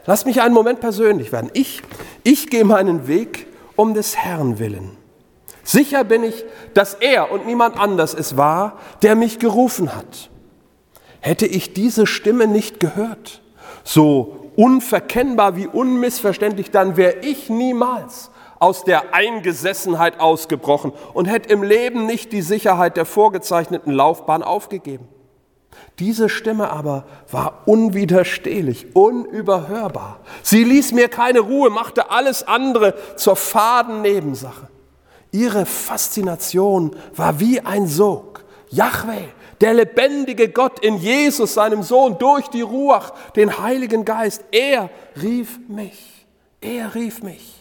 Lass 0.06 0.24
mich 0.24 0.40
einen 0.40 0.54
Moment 0.54 0.80
persönlich 0.80 1.32
werden. 1.32 1.50
Ich, 1.52 1.82
ich 2.22 2.48
gehe 2.48 2.64
meinen 2.64 3.08
Weg 3.08 3.48
um 3.74 3.92
des 3.92 4.16
Herrn 4.16 4.58
willen. 4.58 4.96
Sicher 5.64 6.04
bin 6.04 6.22
ich, 6.22 6.44
dass 6.74 6.94
er 6.94 7.32
und 7.32 7.44
niemand 7.46 7.76
anders 7.78 8.14
es 8.14 8.36
war, 8.36 8.78
der 9.02 9.16
mich 9.16 9.40
gerufen 9.40 9.96
hat. 9.96 10.30
Hätte 11.20 11.46
ich 11.46 11.72
diese 11.72 12.06
Stimme 12.06 12.46
nicht 12.46 12.78
gehört, 12.78 13.42
so 13.82 14.50
unverkennbar 14.54 15.56
wie 15.56 15.66
unmissverständlich, 15.66 16.70
dann 16.70 16.96
wäre 16.96 17.16
ich 17.22 17.50
niemals 17.50 18.30
aus 18.58 18.84
der 18.84 19.14
Eingesessenheit 19.14 20.20
ausgebrochen 20.20 20.92
und 21.14 21.26
hätte 21.26 21.52
im 21.52 21.62
Leben 21.62 22.06
nicht 22.06 22.32
die 22.32 22.42
Sicherheit 22.42 22.96
der 22.96 23.04
vorgezeichneten 23.04 23.92
Laufbahn 23.92 24.42
aufgegeben. 24.42 25.08
Diese 25.98 26.28
Stimme 26.28 26.70
aber 26.70 27.04
war 27.30 27.62
unwiderstehlich, 27.66 28.94
unüberhörbar. 28.94 30.20
Sie 30.42 30.64
ließ 30.64 30.92
mir 30.92 31.08
keine 31.08 31.40
Ruhe, 31.40 31.70
machte 31.70 32.10
alles 32.10 32.46
andere 32.46 32.94
zur 33.16 33.36
faden 33.36 34.02
Nebensache. 34.02 34.68
Ihre 35.32 35.66
Faszination 35.66 36.96
war 37.14 37.40
wie 37.40 37.60
ein 37.60 37.86
Sog. 37.86 38.44
Yahweh, 38.70 39.28
der 39.60 39.74
lebendige 39.74 40.48
Gott 40.50 40.80
in 40.80 40.96
Jesus, 40.98 41.54
seinem 41.54 41.82
Sohn, 41.82 42.18
durch 42.18 42.48
die 42.48 42.62
Ruach, 42.62 43.12
den 43.36 43.58
Heiligen 43.58 44.04
Geist, 44.04 44.44
er 44.50 44.90
rief 45.20 45.58
mich. 45.68 46.26
Er 46.60 46.94
rief 46.94 47.22
mich. 47.22 47.55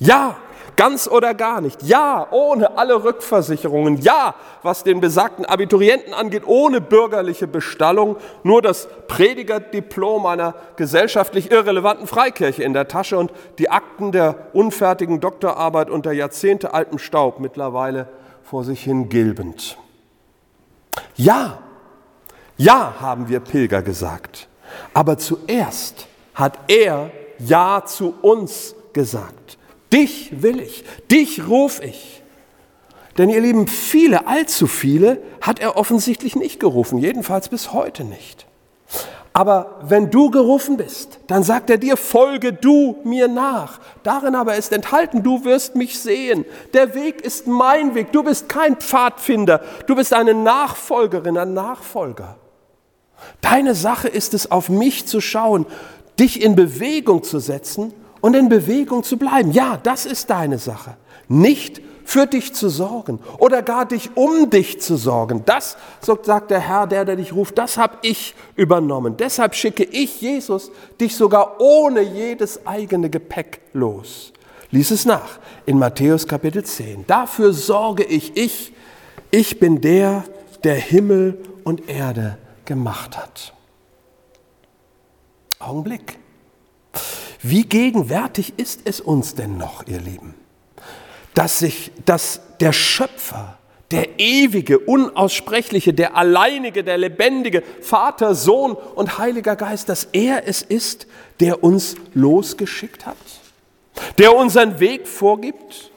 Ja, 0.00 0.36
ganz 0.76 1.06
oder 1.06 1.34
gar 1.34 1.60
nicht. 1.60 1.82
Ja, 1.82 2.26
ohne 2.30 2.78
alle 2.78 3.04
Rückversicherungen. 3.04 3.98
Ja, 3.98 4.34
was 4.62 4.82
den 4.82 5.00
besagten 5.00 5.44
Abiturienten 5.44 6.14
angeht, 6.14 6.42
ohne 6.46 6.80
bürgerliche 6.80 7.46
Bestallung, 7.46 8.16
nur 8.42 8.62
das 8.62 8.88
Predigerdiplom 9.06 10.24
einer 10.24 10.54
gesellschaftlich 10.76 11.50
irrelevanten 11.50 12.06
Freikirche 12.06 12.62
in 12.62 12.72
der 12.72 12.88
Tasche 12.88 13.18
und 13.18 13.30
die 13.58 13.70
Akten 13.70 14.10
der 14.10 14.48
unfertigen 14.54 15.20
Doktorarbeit 15.20 15.90
unter 15.90 16.12
jahrzehntealtem 16.12 16.98
Staub 16.98 17.38
mittlerweile 17.38 18.08
vor 18.42 18.64
sich 18.64 18.82
hin 18.82 19.10
gilbend. 19.10 19.76
Ja, 21.14 21.58
ja, 22.56 22.94
haben 23.00 23.28
wir 23.28 23.40
Pilger 23.40 23.82
gesagt. 23.82 24.48
Aber 24.94 25.18
zuerst 25.18 26.06
hat 26.34 26.58
er 26.68 27.10
Ja 27.38 27.82
zu 27.84 28.14
uns 28.22 28.74
gesagt. 28.94 29.58
Dich 29.92 30.42
will 30.42 30.60
ich, 30.60 30.84
dich 31.10 31.48
ruf 31.48 31.80
ich. 31.82 32.22
Denn 33.18 33.28
ihr 33.28 33.40
Lieben, 33.40 33.66
viele, 33.66 34.26
allzu 34.26 34.66
viele 34.66 35.20
hat 35.40 35.58
er 35.58 35.76
offensichtlich 35.76 36.36
nicht 36.36 36.60
gerufen, 36.60 36.98
jedenfalls 36.98 37.48
bis 37.48 37.72
heute 37.72 38.04
nicht. 38.04 38.46
Aber 39.32 39.80
wenn 39.82 40.10
du 40.10 40.30
gerufen 40.30 40.76
bist, 40.76 41.20
dann 41.28 41.44
sagt 41.44 41.70
er 41.70 41.78
dir, 41.78 41.96
folge 41.96 42.52
du 42.52 42.96
mir 43.04 43.28
nach. 43.28 43.78
Darin 44.02 44.34
aber 44.34 44.56
ist 44.56 44.72
enthalten, 44.72 45.22
du 45.22 45.44
wirst 45.44 45.76
mich 45.76 46.00
sehen. 46.00 46.44
Der 46.74 46.94
Weg 46.94 47.20
ist 47.20 47.46
mein 47.46 47.94
Weg. 47.94 48.10
Du 48.10 48.24
bist 48.24 48.48
kein 48.48 48.76
Pfadfinder. 48.76 49.62
Du 49.86 49.94
bist 49.94 50.12
eine 50.12 50.34
Nachfolgerin, 50.34 51.38
ein 51.38 51.54
Nachfolger. 51.54 52.38
Deine 53.40 53.76
Sache 53.76 54.08
ist 54.08 54.34
es, 54.34 54.50
auf 54.50 54.68
mich 54.68 55.06
zu 55.06 55.20
schauen, 55.20 55.66
dich 56.18 56.42
in 56.42 56.56
Bewegung 56.56 57.22
zu 57.22 57.38
setzen 57.38 57.92
und 58.20 58.34
in 58.34 58.48
Bewegung 58.48 59.02
zu 59.02 59.16
bleiben. 59.16 59.52
Ja, 59.52 59.78
das 59.82 60.06
ist 60.06 60.30
deine 60.30 60.58
Sache. 60.58 60.96
Nicht 61.28 61.80
für 62.04 62.26
dich 62.26 62.54
zu 62.54 62.68
sorgen 62.68 63.20
oder 63.38 63.62
gar 63.62 63.86
dich 63.86 64.16
um 64.16 64.50
dich 64.50 64.80
zu 64.80 64.96
sorgen. 64.96 65.44
Das, 65.46 65.76
so 66.00 66.18
sagt 66.20 66.50
der 66.50 66.58
Herr, 66.58 66.86
der, 66.88 67.04
der 67.04 67.16
dich 67.16 67.32
ruft, 67.32 67.56
das 67.56 67.76
habe 67.76 67.98
ich 68.02 68.34
übernommen. 68.56 69.16
Deshalb 69.16 69.54
schicke 69.54 69.84
ich, 69.84 70.20
Jesus, 70.20 70.72
dich 71.00 71.14
sogar 71.14 71.60
ohne 71.60 72.00
jedes 72.00 72.66
eigene 72.66 73.10
Gepäck 73.10 73.60
los. 73.72 74.32
Lies 74.72 74.90
es 74.90 75.04
nach 75.04 75.38
in 75.66 75.78
Matthäus 75.78 76.26
Kapitel 76.26 76.64
10. 76.64 77.06
Dafür 77.06 77.52
sorge 77.52 78.02
ich, 78.02 78.36
ich, 78.36 78.72
ich 79.30 79.60
bin 79.60 79.80
der, 79.80 80.24
der 80.64 80.76
Himmel 80.76 81.38
und 81.62 81.88
Erde 81.88 82.38
gemacht 82.64 83.16
hat. 83.16 83.52
Augenblick. 85.60 86.18
Wie 87.42 87.64
gegenwärtig 87.64 88.54
ist 88.56 88.82
es 88.84 89.00
uns 89.00 89.34
denn 89.34 89.56
noch, 89.56 89.86
ihr 89.86 90.00
Lieben, 90.00 90.34
dass 91.34 91.58
sich, 91.58 91.90
dass 92.04 92.40
der 92.60 92.72
Schöpfer, 92.72 93.58
der 93.90 94.20
ewige, 94.20 94.78
unaussprechliche, 94.78 95.92
der 95.92 96.16
alleinige, 96.16 96.84
der 96.84 96.98
lebendige 96.98 97.62
Vater, 97.80 98.34
Sohn 98.34 98.72
und 98.72 99.18
Heiliger 99.18 99.56
Geist, 99.56 99.88
dass 99.88 100.04
er 100.12 100.46
es 100.46 100.62
ist, 100.62 101.06
der 101.40 101.64
uns 101.64 101.96
losgeschickt 102.14 103.06
hat? 103.06 103.16
der 104.18 104.36
unseren 104.36 104.80
Weg 104.80 105.06
vorgibt, 105.06 105.90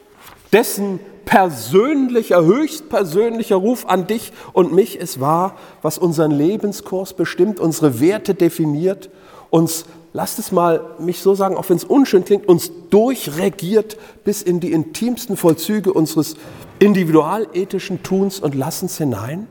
dessen 0.52 1.00
persönlicher, 1.26 2.44
höchstpersönlicher 2.44 3.56
Ruf 3.56 3.86
an 3.86 4.08
dich 4.08 4.32
und 4.52 4.74
mich 4.74 5.00
es 5.00 5.20
war, 5.20 5.58
was 5.82 5.98
unseren 5.98 6.32
Lebenskurs 6.32 7.14
bestimmt, 7.14 7.60
unsere 7.60 8.00
Werte 8.00 8.36
definiert, 8.36 9.10
uns, 9.50 9.86
lasst 10.14 10.40
es 10.40 10.52
mal 10.52 10.82
mich 11.00 11.20
so 11.22 11.36
sagen, 11.36 11.58
auch 11.58 11.68
wenn 11.70 11.78
es 11.78 11.84
unschön 11.84 12.24
klingt, 12.24 12.48
uns 12.48 12.72
durchregiert 12.90 13.98
bis 14.24 14.42
in 14.42 14.60
die 14.60 14.72
intimsten 14.72 15.36
Vollzüge 15.36 15.92
unseres 15.92 16.36
individualethischen 16.80 18.04
Tuns 18.04 18.40
und 18.40 18.56
Lassens 18.56 18.98
hinein? 18.98 19.48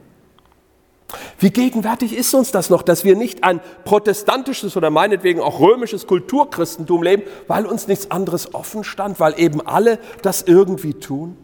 Wie 1.39 1.51
gegenwärtig 1.51 2.17
ist 2.17 2.33
uns 2.33 2.53
das 2.53 2.71
noch, 2.71 2.83
dass 2.83 3.05
wir 3.05 3.17
nicht 3.17 3.45
ein 3.45 3.61
protestantisches 3.85 4.77
oder 4.77 4.91
meinetwegen 4.91 5.41
auch 5.41 5.61
römisches 5.61 6.07
Kulturchristentum 6.07 7.03
leben, 7.03 7.25
weil 7.49 7.67
uns 7.67 7.87
nichts 7.87 8.11
anderes 8.11 8.55
offen 8.55 8.83
stand, 8.83 9.21
weil 9.21 9.39
eben 9.39 9.61
alle 9.61 9.99
das 10.23 10.43
irgendwie 10.43 10.95
tun? 10.95 11.37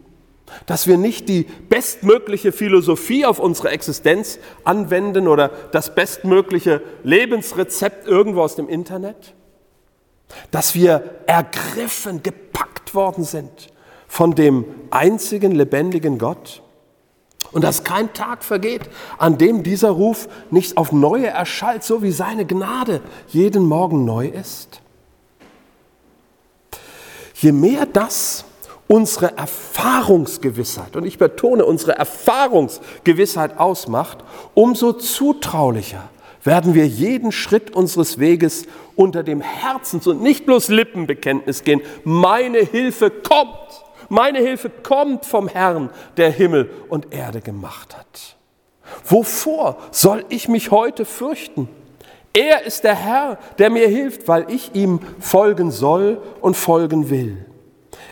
Dass 0.65 0.87
wir 0.87 0.97
nicht 0.97 1.29
die 1.29 1.43
bestmögliche 1.69 2.51
Philosophie 2.51 3.25
auf 3.25 3.39
unsere 3.39 3.69
Existenz 3.69 4.39
anwenden 4.63 5.27
oder 5.27 5.49
das 5.71 5.95
bestmögliche 5.95 6.81
Lebensrezept 7.03 8.07
irgendwo 8.07 8.41
aus 8.41 8.55
dem 8.55 8.69
Internet? 8.69 9.33
Dass 10.51 10.75
wir 10.75 11.21
ergriffen, 11.25 12.21
gepackt 12.23 12.93
worden 12.93 13.23
sind 13.23 13.69
von 14.07 14.35
dem 14.35 14.65
einzigen 14.91 15.51
lebendigen 15.51 16.17
Gott? 16.17 16.61
Und 17.51 17.63
dass 17.63 17.83
kein 17.83 18.13
Tag 18.13 18.43
vergeht, 18.43 18.89
an 19.17 19.37
dem 19.37 19.63
dieser 19.63 19.89
Ruf 19.89 20.27
nicht 20.51 20.77
auf 20.77 20.91
neue 20.91 21.27
erschallt, 21.27 21.83
so 21.83 22.03
wie 22.03 22.11
seine 22.11 22.45
Gnade 22.45 23.01
jeden 23.27 23.63
Morgen 23.63 24.05
neu 24.05 24.27
ist? 24.27 24.81
Je 27.33 27.51
mehr 27.51 27.85
das 27.85 28.45
unsere 28.89 29.37
Erfahrungsgewissheit, 29.37 30.97
und 30.97 31.05
ich 31.05 31.17
betone 31.17 31.63
unsere 31.63 31.93
Erfahrungsgewissheit 31.93 33.57
ausmacht, 33.57 34.17
umso 34.53 34.91
zutraulicher 34.91 36.09
werden 36.43 36.73
wir 36.73 36.87
jeden 36.87 37.31
Schritt 37.31 37.75
unseres 37.75 38.17
Weges 38.19 38.65
unter 38.95 39.23
dem 39.23 39.41
Herzens- 39.41 40.07
und 40.07 40.21
nicht 40.21 40.45
bloß 40.45 40.69
Lippenbekenntnis 40.69 41.63
gehen. 41.63 41.81
Meine 42.03 42.59
Hilfe 42.59 43.11
kommt 43.11 43.83
meine 44.09 44.39
Hilfe 44.39 44.71
kommt 44.71 45.25
vom 45.25 45.47
Herrn, 45.47 45.91
der 46.17 46.31
Himmel 46.31 46.69
und 46.89 47.13
Erde 47.13 47.41
gemacht 47.41 47.95
hat. 47.95 48.35
Wovor 49.05 49.77
soll 49.91 50.25
ich 50.29 50.49
mich 50.49 50.71
heute 50.71 51.05
fürchten? 51.05 51.69
Er 52.33 52.65
ist 52.65 52.83
der 52.83 52.95
Herr, 52.95 53.37
der 53.59 53.69
mir 53.69 53.87
hilft, 53.87 54.27
weil 54.27 54.51
ich 54.51 54.73
ihm 54.73 54.99
folgen 55.19 55.69
soll 55.69 56.21
und 56.41 56.57
folgen 56.57 57.11
will. 57.11 57.45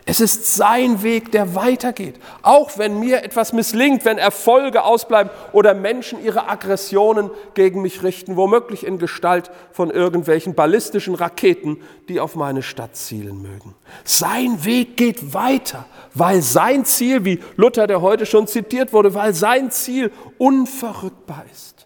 Es 0.09 0.21
ist 0.21 0.55
sein 0.55 1.03
Weg, 1.03 1.33
der 1.33 1.53
weitergeht. 1.53 2.15
Auch 2.41 2.77
wenn 2.77 2.97
mir 2.97 3.25
etwas 3.25 3.51
misslingt, 3.51 4.05
wenn 4.05 4.17
Erfolge 4.17 4.83
ausbleiben 4.83 5.29
oder 5.51 5.73
Menschen 5.73 6.23
ihre 6.23 6.47
Aggressionen 6.47 7.29
gegen 7.55 7.81
mich 7.81 8.03
richten, 8.03 8.37
womöglich 8.37 8.85
in 8.85 8.99
Gestalt 8.99 9.51
von 9.73 9.91
irgendwelchen 9.91 10.55
ballistischen 10.55 11.13
Raketen, 11.13 11.81
die 12.07 12.21
auf 12.21 12.35
meine 12.35 12.63
Stadt 12.63 12.95
zielen 12.95 13.41
mögen. 13.41 13.75
Sein 14.05 14.63
Weg 14.63 14.95
geht 14.95 15.33
weiter, 15.33 15.85
weil 16.13 16.41
sein 16.41 16.85
Ziel, 16.85 17.25
wie 17.25 17.41
Luther, 17.57 17.85
der 17.85 18.01
heute 18.01 18.25
schon 18.25 18.47
zitiert 18.47 18.93
wurde, 18.93 19.13
weil 19.13 19.33
sein 19.33 19.71
Ziel 19.71 20.13
unverrückbar 20.37 21.43
ist. 21.51 21.76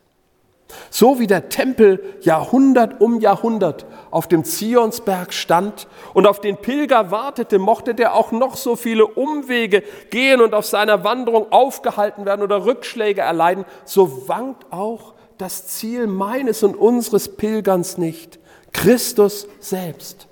So 0.89 1.19
wie 1.19 1.27
der 1.27 1.49
Tempel 1.49 2.03
Jahrhundert 2.21 3.01
um 3.01 3.19
Jahrhundert 3.19 3.85
auf 4.09 4.27
dem 4.27 4.43
Zionsberg 4.43 5.33
stand 5.33 5.87
und 6.13 6.27
auf 6.27 6.41
den 6.41 6.57
Pilger 6.57 7.11
wartete, 7.11 7.59
mochte 7.59 7.95
der 7.95 8.15
auch 8.15 8.31
noch 8.31 8.55
so 8.55 8.75
viele 8.75 9.05
Umwege 9.05 9.83
gehen 10.09 10.41
und 10.41 10.53
auf 10.53 10.65
seiner 10.65 11.03
Wanderung 11.03 11.51
aufgehalten 11.51 12.25
werden 12.25 12.41
oder 12.41 12.65
Rückschläge 12.65 13.21
erleiden, 13.21 13.65
so 13.85 14.27
wankt 14.27 14.71
auch 14.71 15.13
das 15.37 15.67
Ziel 15.67 16.07
meines 16.07 16.63
und 16.63 16.75
unseres 16.75 17.35
Pilgerns 17.35 17.97
nicht, 17.97 18.39
Christus 18.71 19.47
selbst 19.59 20.27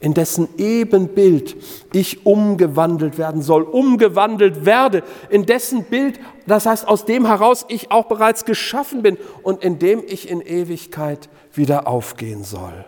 in 0.00 0.14
dessen 0.14 0.48
Ebenbild 0.58 1.56
ich 1.92 2.24
umgewandelt 2.24 3.18
werden 3.18 3.42
soll, 3.42 3.62
umgewandelt 3.62 4.64
werde, 4.64 5.02
in 5.28 5.44
dessen 5.44 5.84
Bild, 5.84 6.20
das 6.46 6.66
heißt, 6.66 6.86
aus 6.86 7.04
dem 7.04 7.26
heraus 7.26 7.66
ich 7.68 7.90
auch 7.90 8.06
bereits 8.06 8.44
geschaffen 8.44 9.02
bin 9.02 9.18
und 9.42 9.64
in 9.64 9.78
dem 9.78 10.02
ich 10.06 10.30
in 10.30 10.40
Ewigkeit 10.40 11.28
wieder 11.52 11.88
aufgehen 11.88 12.44
soll. 12.44 12.84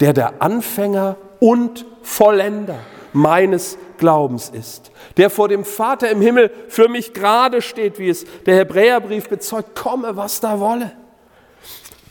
Der 0.00 0.12
der 0.12 0.42
Anfänger 0.42 1.16
und 1.40 1.86
Vollender 2.02 2.78
meines 3.12 3.78
Glaubens 3.96 4.48
ist, 4.48 4.90
der 5.16 5.30
vor 5.30 5.48
dem 5.48 5.64
Vater 5.64 6.10
im 6.10 6.20
Himmel 6.20 6.50
für 6.68 6.88
mich 6.88 7.12
gerade 7.12 7.62
steht, 7.62 7.98
wie 7.98 8.08
es 8.08 8.24
der 8.46 8.56
Hebräerbrief 8.56 9.28
bezeugt, 9.28 9.76
komme, 9.76 10.16
was 10.16 10.40
da 10.40 10.60
wolle. 10.60 10.92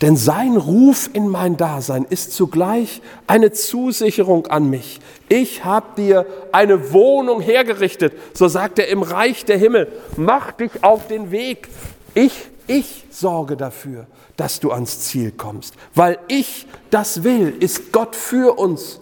Denn 0.02 0.16
sein 0.16 0.58
Ruf 0.58 1.10
in 1.14 1.28
mein 1.28 1.58
Dasein 1.58 2.06
ist 2.08 2.34
zugleich 2.34 3.02
eine 3.26 3.52
Zusicherung 3.52 4.46
an 4.48 4.70
mich. 4.70 5.00
Ich 5.28 5.66
habe 5.66 5.88
dir 5.98 6.26
eine 6.52 6.94
Wohnung 6.94 7.42
hergerichtet, 7.42 8.14
so 8.34 8.48
sagt 8.48 8.78
er 8.78 8.90
im 8.90 9.02
Reich 9.02 9.46
der 9.46 9.58
Himmel. 9.58 9.92
Mach 10.16 10.52
dich 10.52 10.84
auf 10.84 11.08
den 11.08 11.32
Weg. 11.32 11.70
Ich, 12.14 12.48
ich 12.68 13.06
sorge 13.10 13.58
dafür, 13.58 14.06
dass 14.36 14.60
du 14.60 14.72
ans 14.72 15.00
Ziel 15.00 15.32
kommst. 15.32 15.74
Weil 15.96 16.20
ich 16.28 16.68
das 16.92 17.24
will, 17.24 17.56
ist 17.60 17.92
Gott 17.92 18.16
für 18.16 18.60
uns. 18.60 19.00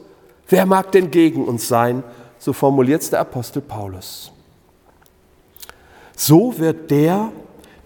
Wer 0.48 0.66
mag 0.66 0.94
denn 0.94 1.12
gegen 1.12 1.46
uns 1.46 1.68
sein? 1.68 2.04
So 2.40 2.54
formuliert 2.54 3.02
es 3.02 3.10
der 3.10 3.20
Apostel 3.20 3.62
Paulus. 3.62 4.32
So 6.16 6.58
wird 6.58 6.90
der, 6.90 7.34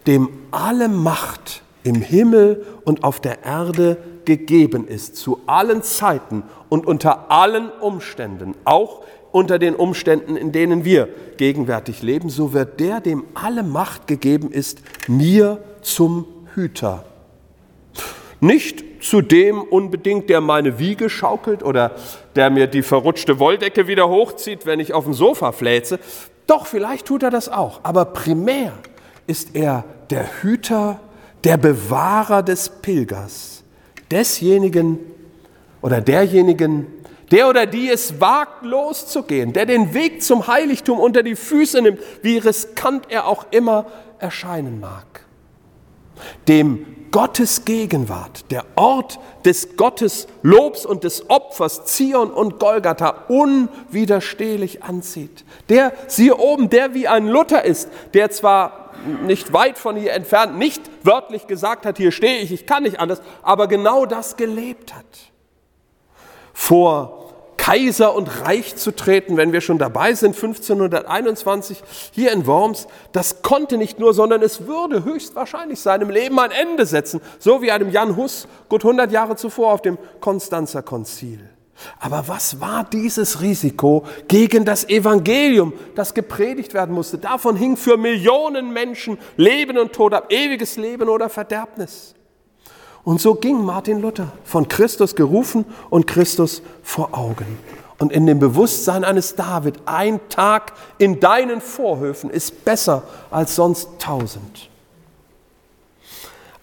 dem 0.05 0.29
alle 0.51 0.89
Macht 0.89 1.63
im 1.83 2.01
Himmel 2.01 2.65
und 2.85 3.03
auf 3.03 3.19
der 3.19 3.43
Erde 3.43 3.97
gegeben 4.25 4.87
ist, 4.87 5.15
zu 5.15 5.39
allen 5.47 5.81
Zeiten 5.81 6.43
und 6.69 6.85
unter 6.85 7.31
allen 7.31 7.69
Umständen, 7.71 8.55
auch 8.65 9.01
unter 9.31 9.59
den 9.59 9.75
Umständen, 9.75 10.35
in 10.35 10.51
denen 10.51 10.85
wir 10.85 11.07
gegenwärtig 11.37 12.01
leben, 12.01 12.29
so 12.29 12.53
wird 12.53 12.79
der, 12.79 12.99
dem 12.99 13.25
alle 13.33 13.63
Macht 13.63 14.07
gegeben 14.07 14.51
ist, 14.51 14.81
mir 15.07 15.63
zum 15.81 16.25
Hüter. 16.55 17.05
Nicht 18.39 18.83
zu 19.01 19.21
dem 19.21 19.61
unbedingt, 19.61 20.29
der 20.29 20.41
meine 20.41 20.79
Wiege 20.79 21.09
schaukelt 21.09 21.63
oder 21.63 21.95
der 22.35 22.49
mir 22.49 22.67
die 22.67 22.81
verrutschte 22.81 23.39
Wolldecke 23.39 23.87
wieder 23.87 24.09
hochzieht, 24.09 24.65
wenn 24.65 24.79
ich 24.79 24.93
auf 24.93 25.05
dem 25.05 25.13
Sofa 25.13 25.51
fläze. 25.51 25.99
Doch, 26.47 26.65
vielleicht 26.65 27.05
tut 27.05 27.23
er 27.23 27.29
das 27.29 27.49
auch. 27.49 27.81
Aber 27.83 28.05
primär 28.05 28.73
ist 29.27 29.55
er 29.55 29.83
der 30.09 30.41
Hüter 30.41 30.99
der 31.43 31.57
Bewahrer 31.57 32.43
des 32.43 32.69
Pilgers, 32.69 33.63
desjenigen 34.11 34.99
oder 35.81 36.01
derjenigen, 36.01 36.87
der 37.31 37.47
oder 37.47 37.65
die 37.65 37.89
es 37.89 38.19
wagt, 38.19 38.65
loszugehen, 38.65 39.53
der 39.53 39.65
den 39.65 39.93
Weg 39.93 40.23
zum 40.23 40.47
Heiligtum 40.47 40.99
unter 40.99 41.23
die 41.23 41.35
Füße 41.35 41.81
nimmt, 41.81 41.99
wie 42.21 42.37
riskant 42.37 43.05
er 43.09 43.27
auch 43.27 43.45
immer 43.51 43.85
erscheinen 44.19 44.79
mag. 44.79 45.05
Dem 46.47 46.85
Gottes 47.11 47.65
Gegenwart, 47.65 48.51
der 48.51 48.65
Ort 48.75 49.19
des 49.43 49.75
Gottes 49.77 50.27
Lobs 50.43 50.85
und 50.85 51.03
des 51.03 51.29
Opfers, 51.29 51.85
Zion 51.85 52.29
und 52.29 52.59
Golgatha, 52.59 53.25
unwiderstehlich 53.27 54.83
anzieht. 54.83 55.43
Der, 55.69 55.93
siehe 56.07 56.35
oben, 56.37 56.69
der 56.69 56.93
wie 56.93 57.07
ein 57.07 57.27
Luther 57.27 57.65
ist, 57.65 57.89
der 58.13 58.29
zwar 58.29 58.91
nicht 59.25 59.53
weit 59.53 59.77
von 59.77 59.95
hier 59.95 60.13
entfernt 60.13 60.57
nicht 60.57 60.81
wörtlich 61.03 61.47
gesagt 61.47 61.85
hat, 61.85 61.97
hier 61.97 62.11
stehe 62.11 62.39
ich, 62.39 62.51
ich 62.51 62.65
kann 62.65 62.83
nicht 62.83 62.99
anders, 62.99 63.21
aber 63.41 63.67
genau 63.67 64.05
das 64.05 64.37
gelebt 64.37 64.93
hat. 64.93 65.05
Vor 66.53 67.28
Kaiser 67.69 68.15
und 68.15 68.41
Reich 68.41 68.75
zu 68.77 68.95
treten, 68.95 69.37
wenn 69.37 69.53
wir 69.53 69.61
schon 69.61 69.77
dabei 69.77 70.15
sind, 70.15 70.33
1521 70.33 71.83
hier 72.09 72.31
in 72.31 72.47
Worms, 72.47 72.87
das 73.11 73.43
konnte 73.43 73.77
nicht 73.77 73.99
nur, 73.99 74.15
sondern 74.15 74.41
es 74.41 74.65
würde 74.65 75.03
höchstwahrscheinlich 75.03 75.79
seinem 75.79 76.09
Leben 76.09 76.39
ein 76.39 76.49
Ende 76.49 76.87
setzen, 76.87 77.21
so 77.37 77.61
wie 77.61 77.71
einem 77.71 77.91
Jan 77.91 78.15
Hus 78.15 78.47
gut 78.69 78.83
100 78.83 79.11
Jahre 79.11 79.35
zuvor 79.35 79.71
auf 79.71 79.83
dem 79.83 79.99
Konstanzer 80.19 80.81
Konzil. 80.81 81.47
Aber 81.99 82.27
was 82.27 82.59
war 82.59 82.85
dieses 82.85 83.39
Risiko 83.39 84.03
gegen 84.27 84.65
das 84.65 84.89
Evangelium, 84.89 85.73
das 85.93 86.15
gepredigt 86.15 86.73
werden 86.73 86.95
musste? 86.95 87.19
Davon 87.19 87.55
hing 87.55 87.77
für 87.77 87.97
Millionen 87.97 88.73
Menschen 88.73 89.19
Leben 89.37 89.77
und 89.77 89.93
Tod 89.93 90.15
ab, 90.15 90.31
ewiges 90.31 90.75
Leben 90.75 91.07
oder 91.07 91.29
Verderbnis. 91.29 92.15
Und 93.09 93.19
so 93.19 93.33
ging 93.33 93.63
Martin 93.63 94.01
Luther, 94.01 94.33
von 94.43 94.67
Christus 94.67 95.15
gerufen 95.15 95.65
und 95.89 96.05
Christus 96.05 96.61
vor 96.83 97.17
Augen. 97.17 97.57
Und 97.97 98.11
in 98.11 98.27
dem 98.27 98.37
Bewusstsein 98.37 99.03
eines 99.03 99.33
David, 99.33 99.79
ein 99.85 100.19
Tag 100.29 100.73
in 100.99 101.19
deinen 101.19 101.59
Vorhöfen 101.59 102.29
ist 102.29 102.65
besser 102.65 103.01
als 103.31 103.55
sonst 103.55 103.89
tausend. 103.97 104.69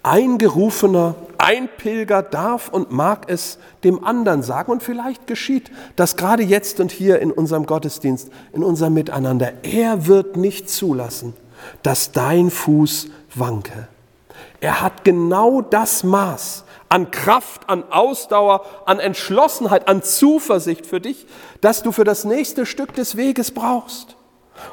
Ein 0.04 0.38
Gerufener 0.38 1.16
ein 1.37 1.68
Pilger 1.78 2.22
darf 2.22 2.68
und 2.68 2.92
mag 2.92 3.28
es 3.28 3.59
dem 3.82 4.04
anderen 4.04 4.44
sagen. 4.44 4.70
Und 4.70 4.85
vielleicht 4.85 5.26
geschieht 5.26 5.72
das 5.96 6.14
gerade 6.16 6.44
jetzt 6.44 6.78
und 6.78 6.92
hier 6.92 7.18
in 7.18 7.32
unserem 7.32 7.66
Gottesdienst, 7.66 8.30
in 8.52 8.62
unserem 8.62 8.94
Miteinander. 8.94 9.64
Er 9.64 10.06
wird 10.06 10.37
nicht 10.37 10.70
zulassen, 10.70 11.32
dass 11.82 12.12
dein 12.12 12.52
Fuß 12.52 13.09
wanke. 13.35 13.88
Er 14.66 14.83
hat 14.83 15.05
genau 15.05 15.61
das 15.61 16.02
Maß 16.02 16.64
an 16.88 17.12
Kraft, 17.12 17.70
an 17.70 17.85
Ausdauer, 17.88 18.64
an 18.85 18.98
Entschlossenheit, 18.98 19.87
an 19.87 20.02
Zuversicht 20.02 20.87
für 20.87 21.00
dich, 21.00 21.29
das 21.61 21.85
du 21.85 21.92
für 21.92 22.02
das 22.02 22.24
nächste 22.24 22.66
Stück 22.66 22.92
des 22.92 23.16
Weges 23.16 23.52
brauchst. 23.52 24.16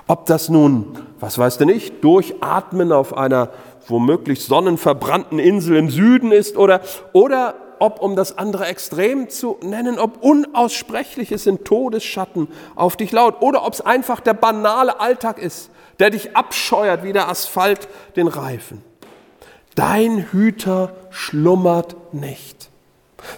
Ob 0.08 0.26
das 0.26 0.50
nun, 0.50 0.98
was 1.20 1.38
weißt 1.38 1.62
du 1.62 1.66
nicht, 1.66 2.04
durchatmen 2.04 2.92
auf 2.92 3.16
einer 3.16 3.52
womöglich 3.88 4.44
sonnenverbrannten 4.44 5.38
Insel 5.38 5.78
im 5.78 5.92
Süden 5.92 6.32
ist 6.32 6.58
oder, 6.58 6.82
oder 7.12 7.54
ob, 7.78 8.02
um 8.02 8.16
das 8.16 8.36
andere 8.36 8.66
Extrem 8.66 9.30
zu 9.30 9.60
nennen, 9.62 10.00
ob 10.00 10.24
Unaussprechliches 10.24 11.46
in 11.46 11.64
Todesschatten 11.64 12.48
auf 12.74 12.98
dich 12.98 13.12
laut 13.12 13.44
oder 13.44 13.64
ob 13.64 13.74
es 13.74 13.82
einfach 13.82 14.22
der 14.22 14.34
banale 14.34 15.00
Alltag 15.00 15.38
ist, 15.38 15.70
der 16.00 16.10
dich 16.10 16.36
abscheuert 16.36 17.04
wie 17.04 17.14
der 17.14 17.30
Asphalt 17.30 17.88
den 18.16 18.28
Reifen. 18.28 18.82
Dein 19.76 20.32
Hüter 20.32 20.94
schlummert 21.10 22.14
nicht. 22.14 22.70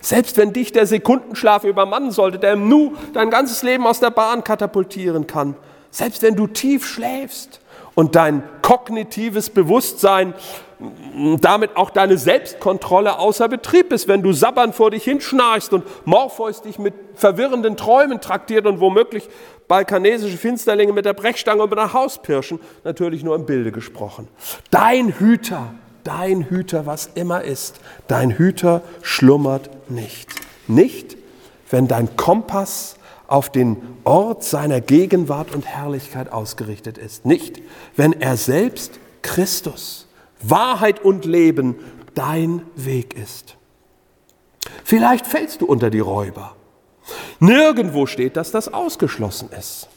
Selbst 0.02 0.38
wenn 0.38 0.54
dich 0.54 0.72
der 0.72 0.88
Sekundenschlaf 0.88 1.64
übermannen 1.64 2.12
sollte, 2.12 2.40
der 2.40 2.54
im 2.54 2.68
Nu 2.68 2.94
dein 3.14 3.30
ganzes 3.30 3.64
Leben 3.64 3.86
aus 3.86 4.00
der 4.00 4.10
Bahn 4.10 4.44
katapultieren 4.44 5.28
kann, 5.28 5.56
selbst 5.92 6.24
wenn 6.24 6.36
du 6.36 6.48
tief 6.48 6.86
schläfst 6.86 7.62
und 7.94 8.16
dein 8.16 8.44
kognitives 8.62 9.50
Bewusstsein, 9.50 10.34
damit 11.40 11.78
auch 11.78 11.90
deine 11.90 12.18
Selbstkontrolle 12.18 13.18
außer 13.18 13.48
Betrieb 13.48 13.94
ist, 13.94 14.10
wenn 14.10 14.22
du 14.22 14.34
sabbernd 14.34 14.76
vor 14.76 14.92
dich 14.92 15.06
hinschnarchst 15.06 15.72
und 15.72 15.86
Morpheus 16.06 16.62
dich 16.62 16.78
mit 16.80 16.94
verwirrenden 17.14 17.78
Träumen 17.78 18.20
traktiert 18.20 18.66
und 18.66 18.82
womöglich 18.82 19.30
balkanesische 19.70 20.38
Finsterlinge 20.38 20.92
mit 20.92 21.06
der 21.06 21.14
Brechstange 21.14 21.64
und 21.64 21.70
mit 21.70 21.80
der 21.80 21.94
Hauspirschen, 21.94 22.60
natürlich 22.84 23.24
nur 23.24 23.36
im 23.36 23.46
Bilde 23.46 23.72
gesprochen. 23.72 24.28
Dein 24.70 25.18
Hüter, 25.18 25.74
dein 26.06 26.50
Hüter, 26.50 26.86
was 26.86 27.10
immer 27.16 27.44
ist, 27.44 27.82
dein 28.08 28.32
Hüter 28.32 28.82
schlummert 29.02 29.90
nicht. 29.90 30.30
Nicht, 30.68 31.18
wenn 31.70 31.90
dein 31.90 32.16
Kompass 32.16 32.96
auf 33.28 33.52
den 33.52 33.82
Ort 34.04 34.44
seiner 34.44 34.82
Gegenwart 34.82 35.54
und 35.54 35.66
Herrlichkeit 35.66 36.32
ausgerichtet 36.32 36.98
ist. 36.98 37.26
Nicht, 37.26 37.62
wenn 37.96 38.14
er 38.14 38.38
selbst 38.38 39.00
Christus, 39.22 40.08
Wahrheit 40.42 41.04
und 41.04 41.26
Leben 41.26 41.76
dein 42.14 42.62
Weg 42.76 43.16
ist. 43.18 43.58
Vielleicht 44.84 45.26
fällst 45.26 45.62
du 45.62 45.66
unter 45.66 45.90
die 45.90 46.00
Räuber. 46.00 46.56
Nirgendwo 47.40 48.06
steht, 48.06 48.38
dass 48.38 48.52
das 48.52 48.74
ausgeschlossen 48.74 49.50
ist. 49.58 49.88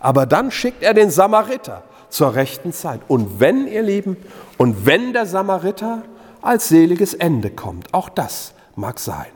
Aber 0.00 0.26
dann 0.26 0.50
schickt 0.50 0.82
er 0.82 0.94
den 0.94 1.10
Samariter 1.10 1.84
zur 2.10 2.34
rechten 2.34 2.72
Zeit. 2.72 3.00
Und 3.08 3.40
wenn, 3.40 3.66
ihr 3.66 3.82
Lieben, 3.82 4.16
und 4.56 4.86
wenn 4.86 5.12
der 5.12 5.26
Samariter 5.26 6.02
als 6.42 6.68
seliges 6.68 7.14
Ende 7.14 7.50
kommt, 7.50 7.92
auch 7.92 8.08
das 8.08 8.54
mag 8.76 8.98
sein. 8.98 9.26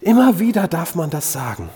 Immer 0.00 0.38
wieder 0.38 0.66
darf 0.66 0.94
man 0.94 1.10
das 1.10 1.32
sagen. 1.32 1.68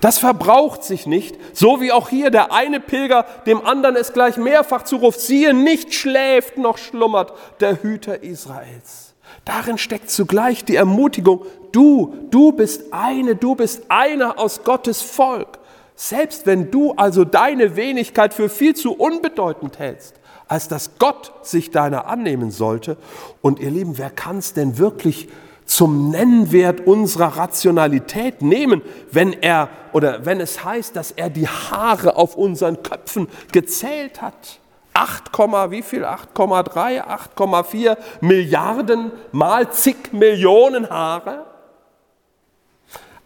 Das 0.00 0.18
verbraucht 0.18 0.84
sich 0.84 1.06
nicht, 1.06 1.36
so 1.52 1.80
wie 1.80 1.92
auch 1.92 2.08
hier 2.08 2.30
der 2.30 2.52
eine 2.52 2.80
Pilger 2.80 3.26
dem 3.46 3.64
anderen 3.64 3.96
es 3.96 4.12
gleich 4.12 4.36
mehrfach 4.36 4.84
zuruft, 4.84 5.20
siehe, 5.20 5.52
nicht 5.52 5.94
schläft 5.94 6.56
noch 6.56 6.78
schlummert 6.78 7.32
der 7.60 7.82
Hüter 7.82 8.22
Israels. 8.22 9.14
Darin 9.44 9.78
steckt 9.78 10.10
zugleich 10.10 10.64
die 10.64 10.76
Ermutigung, 10.76 11.44
du, 11.72 12.14
du 12.30 12.52
bist 12.52 12.92
eine, 12.92 13.36
du 13.36 13.54
bist 13.54 13.82
einer 13.88 14.38
aus 14.38 14.62
Gottes 14.64 15.02
Volk. 15.02 15.59
Selbst 16.02 16.46
wenn 16.46 16.70
du 16.70 16.92
also 16.92 17.26
deine 17.26 17.76
Wenigkeit 17.76 18.32
für 18.32 18.48
viel 18.48 18.74
zu 18.74 18.94
unbedeutend 18.94 19.78
hältst, 19.78 20.14
als 20.48 20.66
dass 20.66 20.92
Gott 20.98 21.30
sich 21.42 21.72
deiner 21.72 22.06
annehmen 22.06 22.50
sollte. 22.50 22.96
Und 23.42 23.60
ihr 23.60 23.70
Lieben, 23.70 23.98
wer 23.98 24.08
kann 24.08 24.38
es 24.38 24.54
denn 24.54 24.78
wirklich 24.78 25.28
zum 25.66 26.08
Nennwert 26.08 26.86
unserer 26.86 27.36
Rationalität 27.36 28.40
nehmen, 28.40 28.80
wenn 29.12 29.34
er 29.42 29.68
oder 29.92 30.24
wenn 30.24 30.40
es 30.40 30.64
heißt, 30.64 30.96
dass 30.96 31.10
er 31.10 31.28
die 31.28 31.48
Haare 31.48 32.16
auf 32.16 32.34
unseren 32.34 32.82
Köpfen 32.82 33.28
gezählt 33.52 34.22
hat. 34.22 34.58
8, 34.94 35.30
wie 35.70 35.82
viel? 35.82 36.06
8,3, 36.06 37.04
8,4 37.36 37.98
Milliarden 38.22 39.12
mal 39.32 39.70
zig 39.70 40.14
Millionen 40.14 40.88
Haare. 40.88 41.44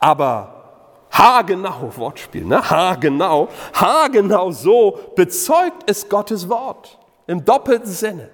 Aber 0.01 0.64
haargenau, 1.15 1.93
Wortspiel, 1.97 2.45
ne? 2.45 2.71
haargenau, 2.71 3.49
haargenau 3.73 4.51
so 4.51 4.99
bezeugt 5.17 5.89
es 5.89 6.09
Gottes 6.09 6.49
Wort 6.49 6.99
im 7.27 7.45
doppelten 7.45 7.91
Sinne. 7.91 8.31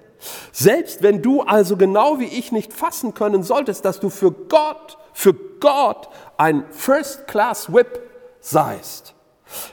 Selbst 0.51 1.01
wenn 1.01 1.21
du 1.21 1.41
also 1.41 1.77
genau 1.77 2.19
wie 2.19 2.25
ich 2.25 2.51
nicht 2.51 2.73
fassen 2.73 3.13
können 3.13 3.43
solltest, 3.43 3.85
dass 3.85 3.99
du 3.99 4.09
für 4.09 4.31
Gott, 4.31 4.97
für 5.13 5.33
Gott 5.33 6.09
ein 6.37 6.63
First-Class-Whip 6.71 8.01
seist, 8.39 9.13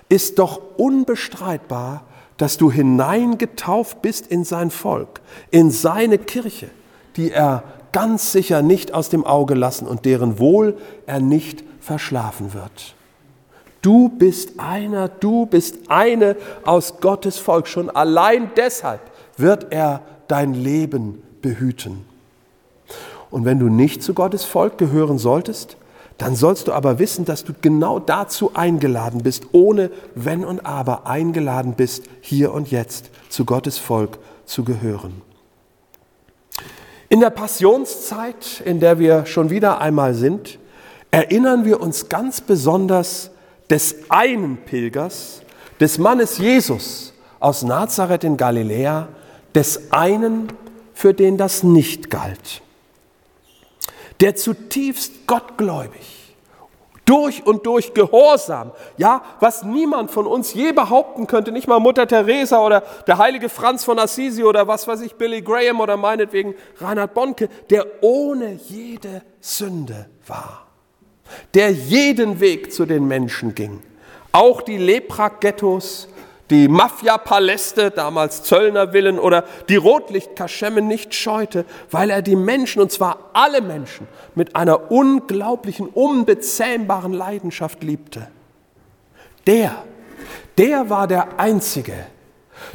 ist 0.08 0.38
doch 0.38 0.60
unbestreitbar, 0.76 2.04
dass 2.36 2.56
du 2.56 2.70
hineingetauft 2.70 4.00
bist 4.00 4.26
in 4.28 4.44
sein 4.44 4.70
Volk, 4.70 5.20
in 5.50 5.70
seine 5.70 6.18
Kirche, 6.18 6.70
die 7.16 7.32
er 7.32 7.64
ganz 7.92 8.32
sicher 8.32 8.62
nicht 8.62 8.94
aus 8.94 9.08
dem 9.08 9.24
Auge 9.24 9.54
lassen 9.54 9.86
und 9.86 10.04
deren 10.04 10.38
Wohl 10.38 10.76
er 11.06 11.20
nicht 11.20 11.64
verschlafen 11.80 12.54
wird. 12.54 12.94
Du 13.88 14.11
bist 14.11 14.61
einer, 14.61 15.09
du 15.09 15.46
bist 15.46 15.77
eine 15.88 16.37
aus 16.62 17.01
Gottes 17.01 17.38
Volk. 17.38 17.66
Schon 17.66 17.88
allein 17.88 18.51
deshalb 18.55 19.01
wird 19.38 19.68
er 19.72 20.03
dein 20.27 20.53
Leben 20.53 21.22
behüten. 21.40 22.05
Und 23.31 23.46
wenn 23.46 23.59
du 23.59 23.70
nicht 23.70 24.03
zu 24.03 24.12
Gottes 24.12 24.44
Volk 24.44 24.77
gehören 24.77 25.16
solltest, 25.16 25.79
dann 26.18 26.37
sollst 26.37 26.68
du 26.68 26.74
aber 26.74 26.98
wissen, 26.98 27.24
dass 27.24 27.44
du 27.44 27.55
genau 27.62 27.98
dazu 27.98 28.51
eingeladen 28.53 29.22
bist, 29.22 29.44
ohne 29.53 29.90
wenn 30.14 30.44
und 30.44 30.66
aber 30.66 31.07
eingeladen 31.07 31.72
bist, 31.72 32.05
hier 32.20 32.53
und 32.53 32.70
jetzt 32.70 33.09
zu 33.31 33.46
Gottes 33.46 33.79
Volk 33.79 34.18
zu 34.44 34.64
gehören. 34.64 35.22
In 37.09 37.20
der 37.20 37.31
Passionszeit, 37.31 38.61
in 38.66 38.81
der 38.81 38.98
wir 38.98 39.24
schon 39.24 39.48
wieder 39.48 39.81
einmal 39.81 40.12
sind, 40.12 40.59
erinnern 41.11 41.64
wir 41.64 41.81
uns 41.81 42.11
ganz 42.11 42.42
besonders 42.42 43.31
des 43.70 43.96
einen 44.09 44.59
Pilgers, 44.59 45.42
des 45.81 45.98
Mannes 45.98 46.38
Jesus 46.38 47.12
aus 47.40 47.62
Nazareth 47.62 48.24
in 48.24 48.37
Galiläa, 48.37 49.09
des 49.54 49.92
einen, 49.92 50.52
für 50.94 51.14
den 51.14 51.37
das 51.37 51.62
nicht 51.62 52.11
galt, 52.11 52.62
der 54.20 54.35
zutiefst 54.35 55.26
gottgläubig, 55.26 56.18
durch 57.09 57.46
und 57.46 57.64
durch 57.64 57.94
gehorsam, 57.94 58.72
ja, 58.98 59.22
was 59.40 59.62
niemand 59.62 60.11
von 60.11 60.26
uns 60.26 60.52
je 60.52 60.72
behaupten 60.72 61.26
könnte, 61.26 61.52
nicht 61.52 61.66
mal 61.66 61.81
Mutter 61.81 62.07
Teresa 62.07 62.64
oder 62.64 62.83
der 63.07 63.16
heilige 63.16 63.48
Franz 63.48 63.83
von 63.85 63.98
Assisi 63.98 64.44
oder 64.44 64.68
was 64.68 64.87
weiß 64.87 65.00
ich, 65.00 65.14
Billy 65.14 65.40
Graham 65.40 65.81
oder 65.81 65.96
meinetwegen 65.96 66.54
Reinhard 66.78 67.14
Bonke, 67.14 67.48
der 67.70 67.87
ohne 68.02 68.52
jede 68.68 69.22
Sünde 69.40 70.11
war, 70.26 70.67
der 71.54 71.70
jeden 71.70 72.40
Weg 72.40 72.72
zu 72.72 72.86
den 72.86 73.06
Menschen 73.08 73.54
ging, 73.54 73.82
auch 74.32 74.62
die 74.62 74.78
Lepra-Ghettos 74.78 76.08
die 76.50 76.68
Mafia-Paläste, 76.68 77.90
damals 77.90 78.42
Zöllnervillen 78.42 79.18
oder 79.18 79.44
die 79.68 79.76
Rotlichtkaschemme 79.76 80.80
nicht 80.80 81.14
scheute, 81.14 81.64
weil 81.90 82.10
er 82.10 82.22
die 82.22 82.36
Menschen, 82.36 82.80
und 82.80 82.90
zwar 82.90 83.30
alle 83.34 83.60
Menschen, 83.60 84.08
mit 84.34 84.56
einer 84.56 84.90
unglaublichen, 84.90 85.88
unbezähmbaren 85.88 87.12
Leidenschaft 87.12 87.82
liebte. 87.82 88.28
Der, 89.46 89.84
der 90.56 90.88
war 90.88 91.06
der 91.06 91.38
Einzige, 91.38 91.94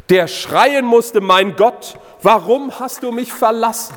der 0.08 0.28
schreien 0.28 0.84
musste, 0.84 1.20
mein 1.20 1.56
Gott, 1.56 1.98
warum 2.22 2.78
hast 2.78 3.02
du 3.02 3.10
mich 3.10 3.32
verlassen? 3.32 3.96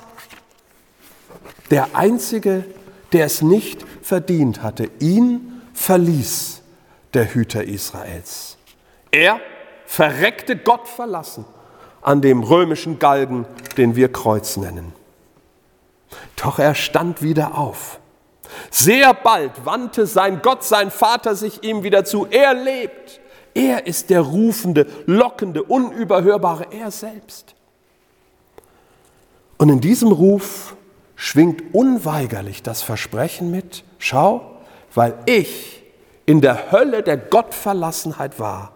Der 1.69 1.89
Einzige, 1.93 2.65
der 3.13 3.25
es 3.25 3.41
nicht 3.41 3.85
verdient 4.01 4.61
hatte, 4.63 4.89
ihn 4.99 5.61
verließ 5.73 6.61
der 7.13 7.33
Hüter 7.33 7.63
Israels. 7.63 8.57
Er 9.11 9.39
verreckte 9.85 10.57
Gott 10.57 10.87
verlassen 10.87 11.45
an 12.01 12.21
dem 12.21 12.43
römischen 12.43 12.99
Galgen, 12.99 13.45
den 13.77 13.95
wir 13.95 14.11
Kreuz 14.11 14.57
nennen. 14.57 14.93
Doch 16.35 16.59
er 16.59 16.75
stand 16.75 17.21
wieder 17.21 17.57
auf. 17.57 17.99
Sehr 18.71 19.13
bald 19.13 19.65
wandte 19.65 20.05
sein 20.05 20.41
Gott, 20.41 20.63
sein 20.63 20.89
Vater 20.89 21.35
sich 21.35 21.63
ihm 21.63 21.83
wieder 21.83 22.05
zu. 22.05 22.27
Er 22.29 22.53
lebt. 22.53 23.19
Er 23.53 23.87
ist 23.87 24.09
der 24.09 24.21
rufende, 24.21 24.85
lockende, 25.05 25.63
unüberhörbare, 25.63 26.67
er 26.71 26.91
selbst. 26.91 27.55
Und 29.57 29.69
in 29.69 29.81
diesem 29.81 30.11
Ruf 30.11 30.76
schwingt 31.17 31.73
unweigerlich 31.73 32.63
das 32.63 32.83
Versprechen 32.83 33.51
mit, 33.51 33.83
schau, 33.97 34.57
weil 34.93 35.15
ich 35.25 35.83
in 36.25 36.39
der 36.41 36.71
Hölle 36.71 37.03
der 37.03 37.17
Gottverlassenheit 37.17 38.39
war, 38.39 38.73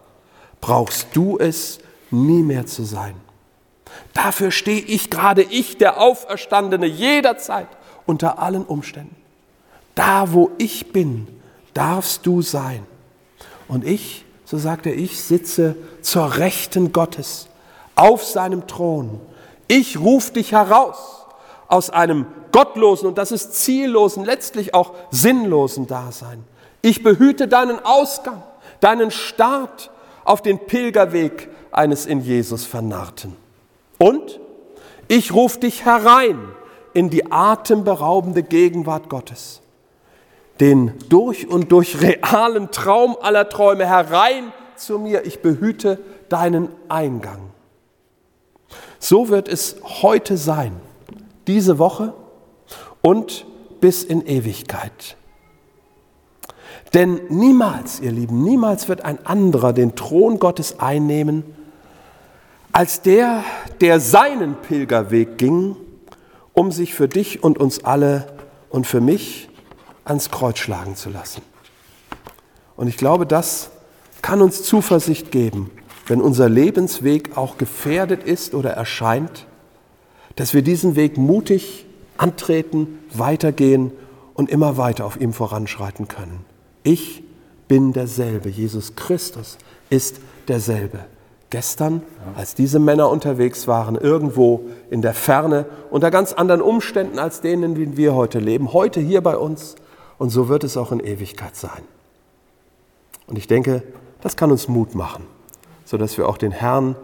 brauchst 0.59 1.07
du 1.13 1.37
es 1.37 1.79
nie 2.09 2.41
mehr 2.41 2.65
zu 2.65 2.83
sein. 2.83 3.13
Dafür 4.13 4.51
stehe 4.51 4.81
ich 4.81 5.09
gerade, 5.09 5.43
ich, 5.43 5.77
der 5.77 6.01
Auferstandene, 6.01 6.87
jederzeit 6.87 7.67
unter 8.05 8.39
allen 8.39 8.65
Umständen. 8.65 9.15
Da, 9.95 10.33
wo 10.33 10.51
ich 10.57 10.91
bin, 10.91 11.27
darfst 11.73 12.25
du 12.25 12.41
sein. 12.41 12.85
Und 13.67 13.85
ich, 13.85 14.25
so 14.45 14.57
sagt 14.57 14.85
er, 14.87 14.95
ich 14.95 15.21
sitze 15.21 15.75
zur 16.01 16.37
Rechten 16.37 16.91
Gottes 16.91 17.47
auf 17.95 18.23
seinem 18.23 18.65
Thron. 18.67 19.21
Ich 19.67 19.99
rufe 19.99 20.33
dich 20.33 20.53
heraus 20.53 21.20
aus 21.71 21.89
einem 21.89 22.25
gottlosen 22.51 23.07
und 23.07 23.17
das 23.17 23.31
ist 23.31 23.55
ziellosen, 23.55 24.25
letztlich 24.25 24.73
auch 24.73 24.93
sinnlosen 25.09 25.87
Dasein. 25.87 26.43
Ich 26.81 27.01
behüte 27.01 27.47
deinen 27.47 27.79
Ausgang, 27.83 28.43
deinen 28.81 29.09
Start 29.09 29.89
auf 30.25 30.41
den 30.41 30.59
Pilgerweg 30.59 31.49
eines 31.71 32.05
in 32.05 32.19
Jesus 32.21 32.65
Vernarrten. 32.65 33.37
Und 33.97 34.41
ich 35.07 35.33
rufe 35.33 35.59
dich 35.59 35.85
herein 35.85 36.39
in 36.93 37.09
die 37.09 37.31
atemberaubende 37.31 38.43
Gegenwart 38.43 39.07
Gottes, 39.07 39.61
den 40.59 40.93
durch 41.07 41.47
und 41.47 41.71
durch 41.71 42.01
realen 42.01 42.71
Traum 42.71 43.15
aller 43.21 43.47
Träume 43.47 43.85
herein 43.87 44.51
zu 44.75 44.99
mir. 44.99 45.25
Ich 45.25 45.41
behüte 45.41 45.99
deinen 46.27 46.67
Eingang. 46.89 47.51
So 48.99 49.29
wird 49.29 49.47
es 49.47 49.77
heute 50.01 50.35
sein, 50.35 50.73
diese 51.47 51.79
Woche 51.79 52.13
und 53.01 53.45
bis 53.79 54.03
in 54.03 54.25
Ewigkeit. 54.25 55.17
Denn 56.93 57.21
niemals, 57.29 57.99
ihr 57.99 58.11
Lieben, 58.11 58.43
niemals 58.43 58.89
wird 58.89 59.05
ein 59.05 59.25
anderer 59.25 59.73
den 59.73 59.95
Thron 59.95 60.39
Gottes 60.39 60.79
einnehmen, 60.79 61.43
als 62.73 63.01
der, 63.01 63.43
der 63.79 63.99
seinen 63.99 64.55
Pilgerweg 64.55 65.37
ging, 65.37 65.75
um 66.53 66.71
sich 66.71 66.93
für 66.93 67.07
dich 67.07 67.43
und 67.43 67.57
uns 67.57 67.83
alle 67.83 68.27
und 68.69 68.87
für 68.87 69.01
mich 69.01 69.49
ans 70.03 70.31
Kreuz 70.31 70.59
schlagen 70.59 70.95
zu 70.95 71.09
lassen. 71.09 71.41
Und 72.75 72.87
ich 72.87 72.97
glaube, 72.97 73.25
das 73.25 73.71
kann 74.21 74.41
uns 74.41 74.63
Zuversicht 74.63 75.31
geben, 75.31 75.71
wenn 76.07 76.21
unser 76.21 76.49
Lebensweg 76.49 77.37
auch 77.37 77.57
gefährdet 77.57 78.23
ist 78.23 78.53
oder 78.53 78.71
erscheint, 78.71 79.45
dass 80.35 80.53
wir 80.53 80.61
diesen 80.61 80.95
Weg 80.95 81.17
mutig 81.17 81.85
antreten, 82.17 82.99
weitergehen 83.13 83.91
und 84.33 84.49
immer 84.49 84.77
weiter 84.77 85.05
auf 85.05 85.19
ihm 85.19 85.33
voranschreiten 85.33 86.07
können. 86.07 86.45
Ich 86.83 87.23
bin 87.67 87.93
derselbe. 87.93 88.49
Jesus 88.49 88.95
Christus 88.95 89.57
ist 89.89 90.19
derselbe. 90.47 90.99
Gestern, 91.49 92.01
als 92.35 92.55
diese 92.55 92.79
Männer 92.79 93.09
unterwegs 93.09 93.67
waren, 93.67 93.95
irgendwo 93.95 94.61
in 94.89 95.01
der 95.01 95.13
Ferne, 95.13 95.65
unter 95.89 96.09
ganz 96.09 96.31
anderen 96.31 96.61
Umständen 96.61 97.19
als 97.19 97.41
denen, 97.41 97.63
in 97.63 97.75
denen 97.75 97.97
wir 97.97 98.15
heute 98.15 98.39
leben, 98.39 98.71
heute 98.71 99.01
hier 99.01 99.21
bei 99.21 99.35
uns. 99.35 99.75
Und 100.17 100.29
so 100.29 100.47
wird 100.47 100.63
es 100.63 100.77
auch 100.77 100.91
in 100.91 101.01
Ewigkeit 101.01 101.55
sein. 101.55 101.81
Und 103.27 103.37
ich 103.37 103.47
denke, 103.47 103.83
das 104.21 104.37
kann 104.37 104.51
uns 104.51 104.67
Mut 104.67 104.95
machen, 104.95 105.23
sodass 105.83 106.17
wir 106.17 106.29
auch 106.29 106.37
den 106.37 106.51
Herrn 106.51 106.95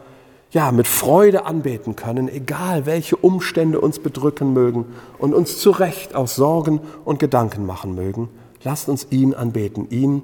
ja, 0.51 0.71
mit 0.71 0.87
Freude 0.87 1.45
anbeten 1.45 1.95
können, 1.95 2.29
egal 2.29 2.85
welche 2.85 3.17
Umstände 3.17 3.81
uns 3.81 3.99
bedrücken 3.99 4.53
mögen 4.53 4.85
und 5.17 5.33
uns 5.33 5.57
zu 5.57 5.71
Recht 5.71 6.15
auch 6.15 6.27
Sorgen 6.27 6.79
und 7.03 7.19
Gedanken 7.19 7.65
machen 7.65 7.95
mögen. 7.95 8.29
Lasst 8.63 8.87
uns 8.89 9.07
ihn 9.09 9.33
anbeten, 9.33 9.89
ihn, 9.89 10.23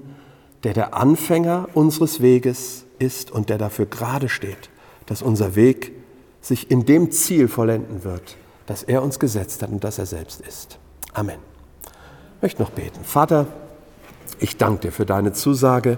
der 0.63 0.73
der 0.73 0.93
Anfänger 0.93 1.67
unseres 1.73 2.21
Weges 2.21 2.85
ist 2.99 3.31
und 3.31 3.49
der 3.49 3.57
dafür 3.57 3.85
gerade 3.85 4.29
steht, 4.29 4.69
dass 5.05 5.21
unser 5.21 5.55
Weg 5.55 5.91
sich 6.41 6.71
in 6.71 6.85
dem 6.85 7.11
Ziel 7.11 7.47
vollenden 7.47 8.03
wird, 8.03 8.37
das 8.65 8.83
er 8.83 9.03
uns 9.03 9.19
gesetzt 9.19 9.61
hat 9.61 9.69
und 9.69 9.83
das 9.83 9.99
er 9.99 10.05
selbst 10.05 10.41
ist. 10.41 10.79
Amen. 11.13 11.39
Ich 12.37 12.41
möchte 12.41 12.61
noch 12.61 12.71
beten. 12.71 13.03
Vater, 13.03 13.47
ich 14.39 14.57
danke 14.57 14.87
dir 14.87 14.91
für 14.91 15.05
deine 15.05 15.33
Zusage. 15.33 15.97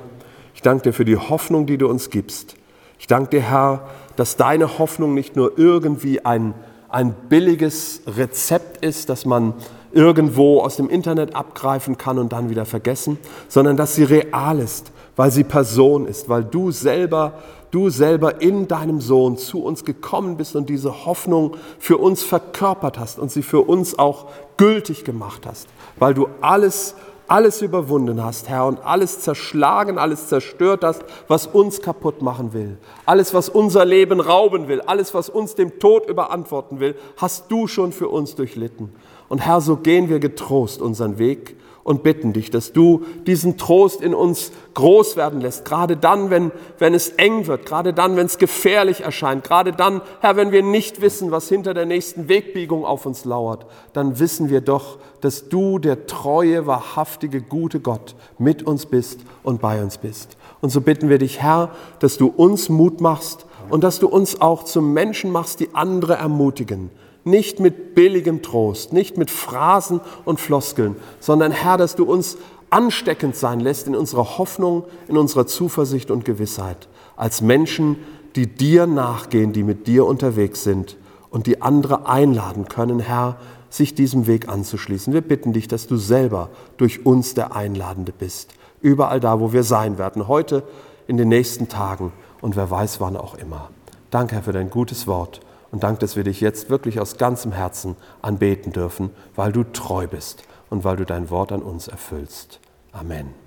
Ich 0.53 0.61
danke 0.61 0.83
dir 0.83 0.93
für 0.93 1.05
die 1.05 1.17
Hoffnung, 1.17 1.65
die 1.65 1.77
du 1.77 1.87
uns 1.87 2.09
gibst. 2.09 2.55
Ich 2.99 3.07
danke 3.07 3.31
dir, 3.31 3.41
Herr, 3.41 3.87
dass 4.15 4.37
deine 4.37 4.79
Hoffnung 4.79 5.13
nicht 5.13 5.35
nur 5.35 5.57
irgendwie 5.57 6.25
ein, 6.25 6.53
ein 6.89 7.13
billiges 7.29 8.01
Rezept 8.07 8.83
ist, 8.85 9.09
das 9.09 9.25
man 9.25 9.53
irgendwo 9.91 10.59
aus 10.61 10.75
dem 10.75 10.89
Internet 10.89 11.35
abgreifen 11.35 11.97
kann 11.97 12.19
und 12.19 12.33
dann 12.33 12.49
wieder 12.49 12.65
vergessen, 12.65 13.17
sondern 13.47 13.77
dass 13.77 13.95
sie 13.95 14.03
real 14.03 14.59
ist, 14.59 14.91
weil 15.15 15.31
sie 15.31 15.45
Person 15.45 16.05
ist, 16.05 16.27
weil 16.27 16.43
du 16.43 16.71
selber, 16.71 17.33
du 17.71 17.89
selber 17.89 18.41
in 18.41 18.67
deinem 18.67 18.99
Sohn 18.99 19.37
zu 19.37 19.63
uns 19.63 19.85
gekommen 19.85 20.35
bist 20.35 20.55
und 20.55 20.69
diese 20.69 21.05
Hoffnung 21.05 21.55
für 21.79 21.97
uns 21.97 22.23
verkörpert 22.23 22.99
hast 22.99 23.19
und 23.19 23.31
sie 23.31 23.41
für 23.41 23.61
uns 23.61 23.97
auch 23.97 24.27
gültig 24.57 25.05
gemacht 25.05 25.45
hast, 25.45 25.67
weil 25.97 26.13
du 26.13 26.27
alles 26.41 26.95
alles 27.27 27.61
überwunden 27.61 28.23
hast, 28.23 28.49
Herr, 28.49 28.65
und 28.65 28.83
alles 28.85 29.19
zerschlagen, 29.19 29.97
alles 29.97 30.27
zerstört 30.27 30.83
hast, 30.83 31.03
was 31.27 31.47
uns 31.47 31.81
kaputt 31.81 32.21
machen 32.21 32.53
will. 32.53 32.77
Alles, 33.05 33.33
was 33.33 33.49
unser 33.49 33.85
Leben 33.85 34.19
rauben 34.19 34.67
will, 34.67 34.81
alles, 34.81 35.13
was 35.13 35.29
uns 35.29 35.55
dem 35.55 35.79
Tod 35.79 36.07
überantworten 36.09 36.79
will, 36.79 36.95
hast 37.17 37.51
du 37.51 37.67
schon 37.67 37.91
für 37.91 38.09
uns 38.09 38.35
durchlitten. 38.35 38.93
Und 39.29 39.39
Herr, 39.39 39.61
so 39.61 39.77
gehen 39.77 40.09
wir 40.09 40.19
getrost 40.19 40.81
unseren 40.81 41.17
Weg 41.17 41.55
und 41.85 42.01
bitten 42.01 42.33
dich, 42.33 42.49
dass 42.49 42.73
du 42.73 43.05
diesen 43.27 43.59
Trost 43.59 44.01
in 44.01 44.15
uns 44.15 44.51
groß 44.73 45.17
werden 45.17 45.39
lässt. 45.39 45.65
Gerade 45.65 45.95
dann, 45.95 46.31
wenn, 46.31 46.51
wenn 46.79 46.95
es 46.95 47.09
eng 47.09 47.45
wird, 47.45 47.67
gerade 47.67 47.93
dann, 47.93 48.15
wenn 48.15 48.25
es 48.25 48.39
gefährlich 48.39 49.01
erscheint, 49.01 49.43
gerade 49.43 49.71
dann, 49.71 50.01
Herr, 50.19 50.35
wenn 50.35 50.51
wir 50.51 50.63
nicht 50.63 50.99
wissen, 51.01 51.29
was 51.29 51.47
hinter 51.47 51.75
der 51.75 51.85
nächsten 51.85 52.27
Wegbiegung 52.27 52.85
auf 52.85 53.05
uns 53.05 53.23
lauert, 53.23 53.67
dann 53.93 54.17
wissen 54.17 54.49
wir 54.49 54.61
doch, 54.61 54.97
dass 55.21 55.47
du 55.47 55.77
der 55.77 56.07
treue, 56.07 56.65
wahrhaftige, 56.65 57.39
gute 57.39 57.79
Gott 57.79 58.15
mit 58.39 58.63
uns 58.63 58.87
bist 58.87 59.19
und 59.43 59.61
bei 59.61 59.79
uns 59.79 59.99
bist. 59.99 60.37
Und 60.61 60.71
so 60.71 60.81
bitten 60.81 61.09
wir 61.09 61.19
dich, 61.19 61.43
Herr, 61.43 61.69
dass 61.99 62.17
du 62.17 62.33
uns 62.35 62.67
Mut 62.67 62.99
machst 62.99 63.45
und 63.69 63.83
dass 63.83 63.99
du 63.99 64.07
uns 64.07 64.41
auch 64.41 64.63
zum 64.63 64.91
Menschen 64.91 65.31
machst, 65.31 65.59
die 65.59 65.69
andere 65.75 66.15
ermutigen 66.15 66.89
nicht 67.25 67.59
mit 67.59 67.95
billigem 67.95 68.41
Trost, 68.41 68.93
nicht 68.93 69.17
mit 69.17 69.29
Phrasen 69.29 69.99
und 70.23 70.39
Floskeln, 70.39 70.95
sondern 71.19 71.51
Herr, 71.51 71.77
dass 71.77 71.95
du 71.95 72.05
uns 72.05 72.37
ansteckend 72.69 73.35
sein 73.35 73.59
lässt 73.59 73.87
in 73.87 73.95
unserer 73.95 74.37
Hoffnung, 74.37 74.85
in 75.07 75.17
unserer 75.17 75.47
Zuversicht 75.47 76.11
und 76.11 76.23
Gewissheit, 76.23 76.87
als 77.15 77.41
Menschen, 77.41 77.97
die 78.35 78.47
dir 78.47 78.85
nachgehen, 78.85 79.53
die 79.53 79.63
mit 79.63 79.87
dir 79.87 80.05
unterwegs 80.05 80.63
sind 80.63 80.97
und 81.29 81.47
die 81.47 81.61
andere 81.61 82.07
einladen 82.07 82.67
können, 82.67 82.99
Herr, 82.99 83.37
sich 83.69 83.95
diesem 83.95 84.27
Weg 84.27 84.47
anzuschließen. 84.47 85.11
Wir 85.11 85.21
bitten 85.21 85.51
dich, 85.51 85.67
dass 85.67 85.87
du 85.87 85.97
selber 85.97 86.49
durch 86.77 87.05
uns 87.05 87.33
der 87.33 87.55
Einladende 87.55 88.13
bist, 88.17 88.53
überall 88.81 89.19
da, 89.19 89.39
wo 89.39 89.51
wir 89.51 89.63
sein 89.63 89.97
werden, 89.97 90.27
heute, 90.27 90.63
in 91.07 91.17
den 91.17 91.29
nächsten 91.29 91.69
Tagen 91.69 92.11
und 92.41 92.55
wer 92.55 92.69
weiß 92.69 92.99
wann 92.99 93.17
auch 93.17 93.35
immer. 93.35 93.69
Danke, 94.11 94.35
Herr, 94.35 94.43
für 94.43 94.53
dein 94.53 94.69
gutes 94.69 95.07
Wort 95.07 95.41
und 95.71 95.83
danke, 95.83 95.99
dass 95.99 96.15
wir 96.15 96.23
dich 96.23 96.41
jetzt 96.41 96.69
wirklich 96.69 96.99
aus 96.99 97.17
ganzem 97.17 97.51
Herzen 97.51 97.95
anbeten 98.21 98.71
dürfen, 98.71 99.11
weil 99.35 99.51
du 99.51 99.63
treu 99.63 100.07
bist 100.07 100.43
und 100.69 100.83
weil 100.83 100.97
du 100.97 101.05
dein 101.05 101.29
Wort 101.29 101.51
an 101.51 101.61
uns 101.61 101.87
erfüllst. 101.87 102.59
Amen. 102.91 103.44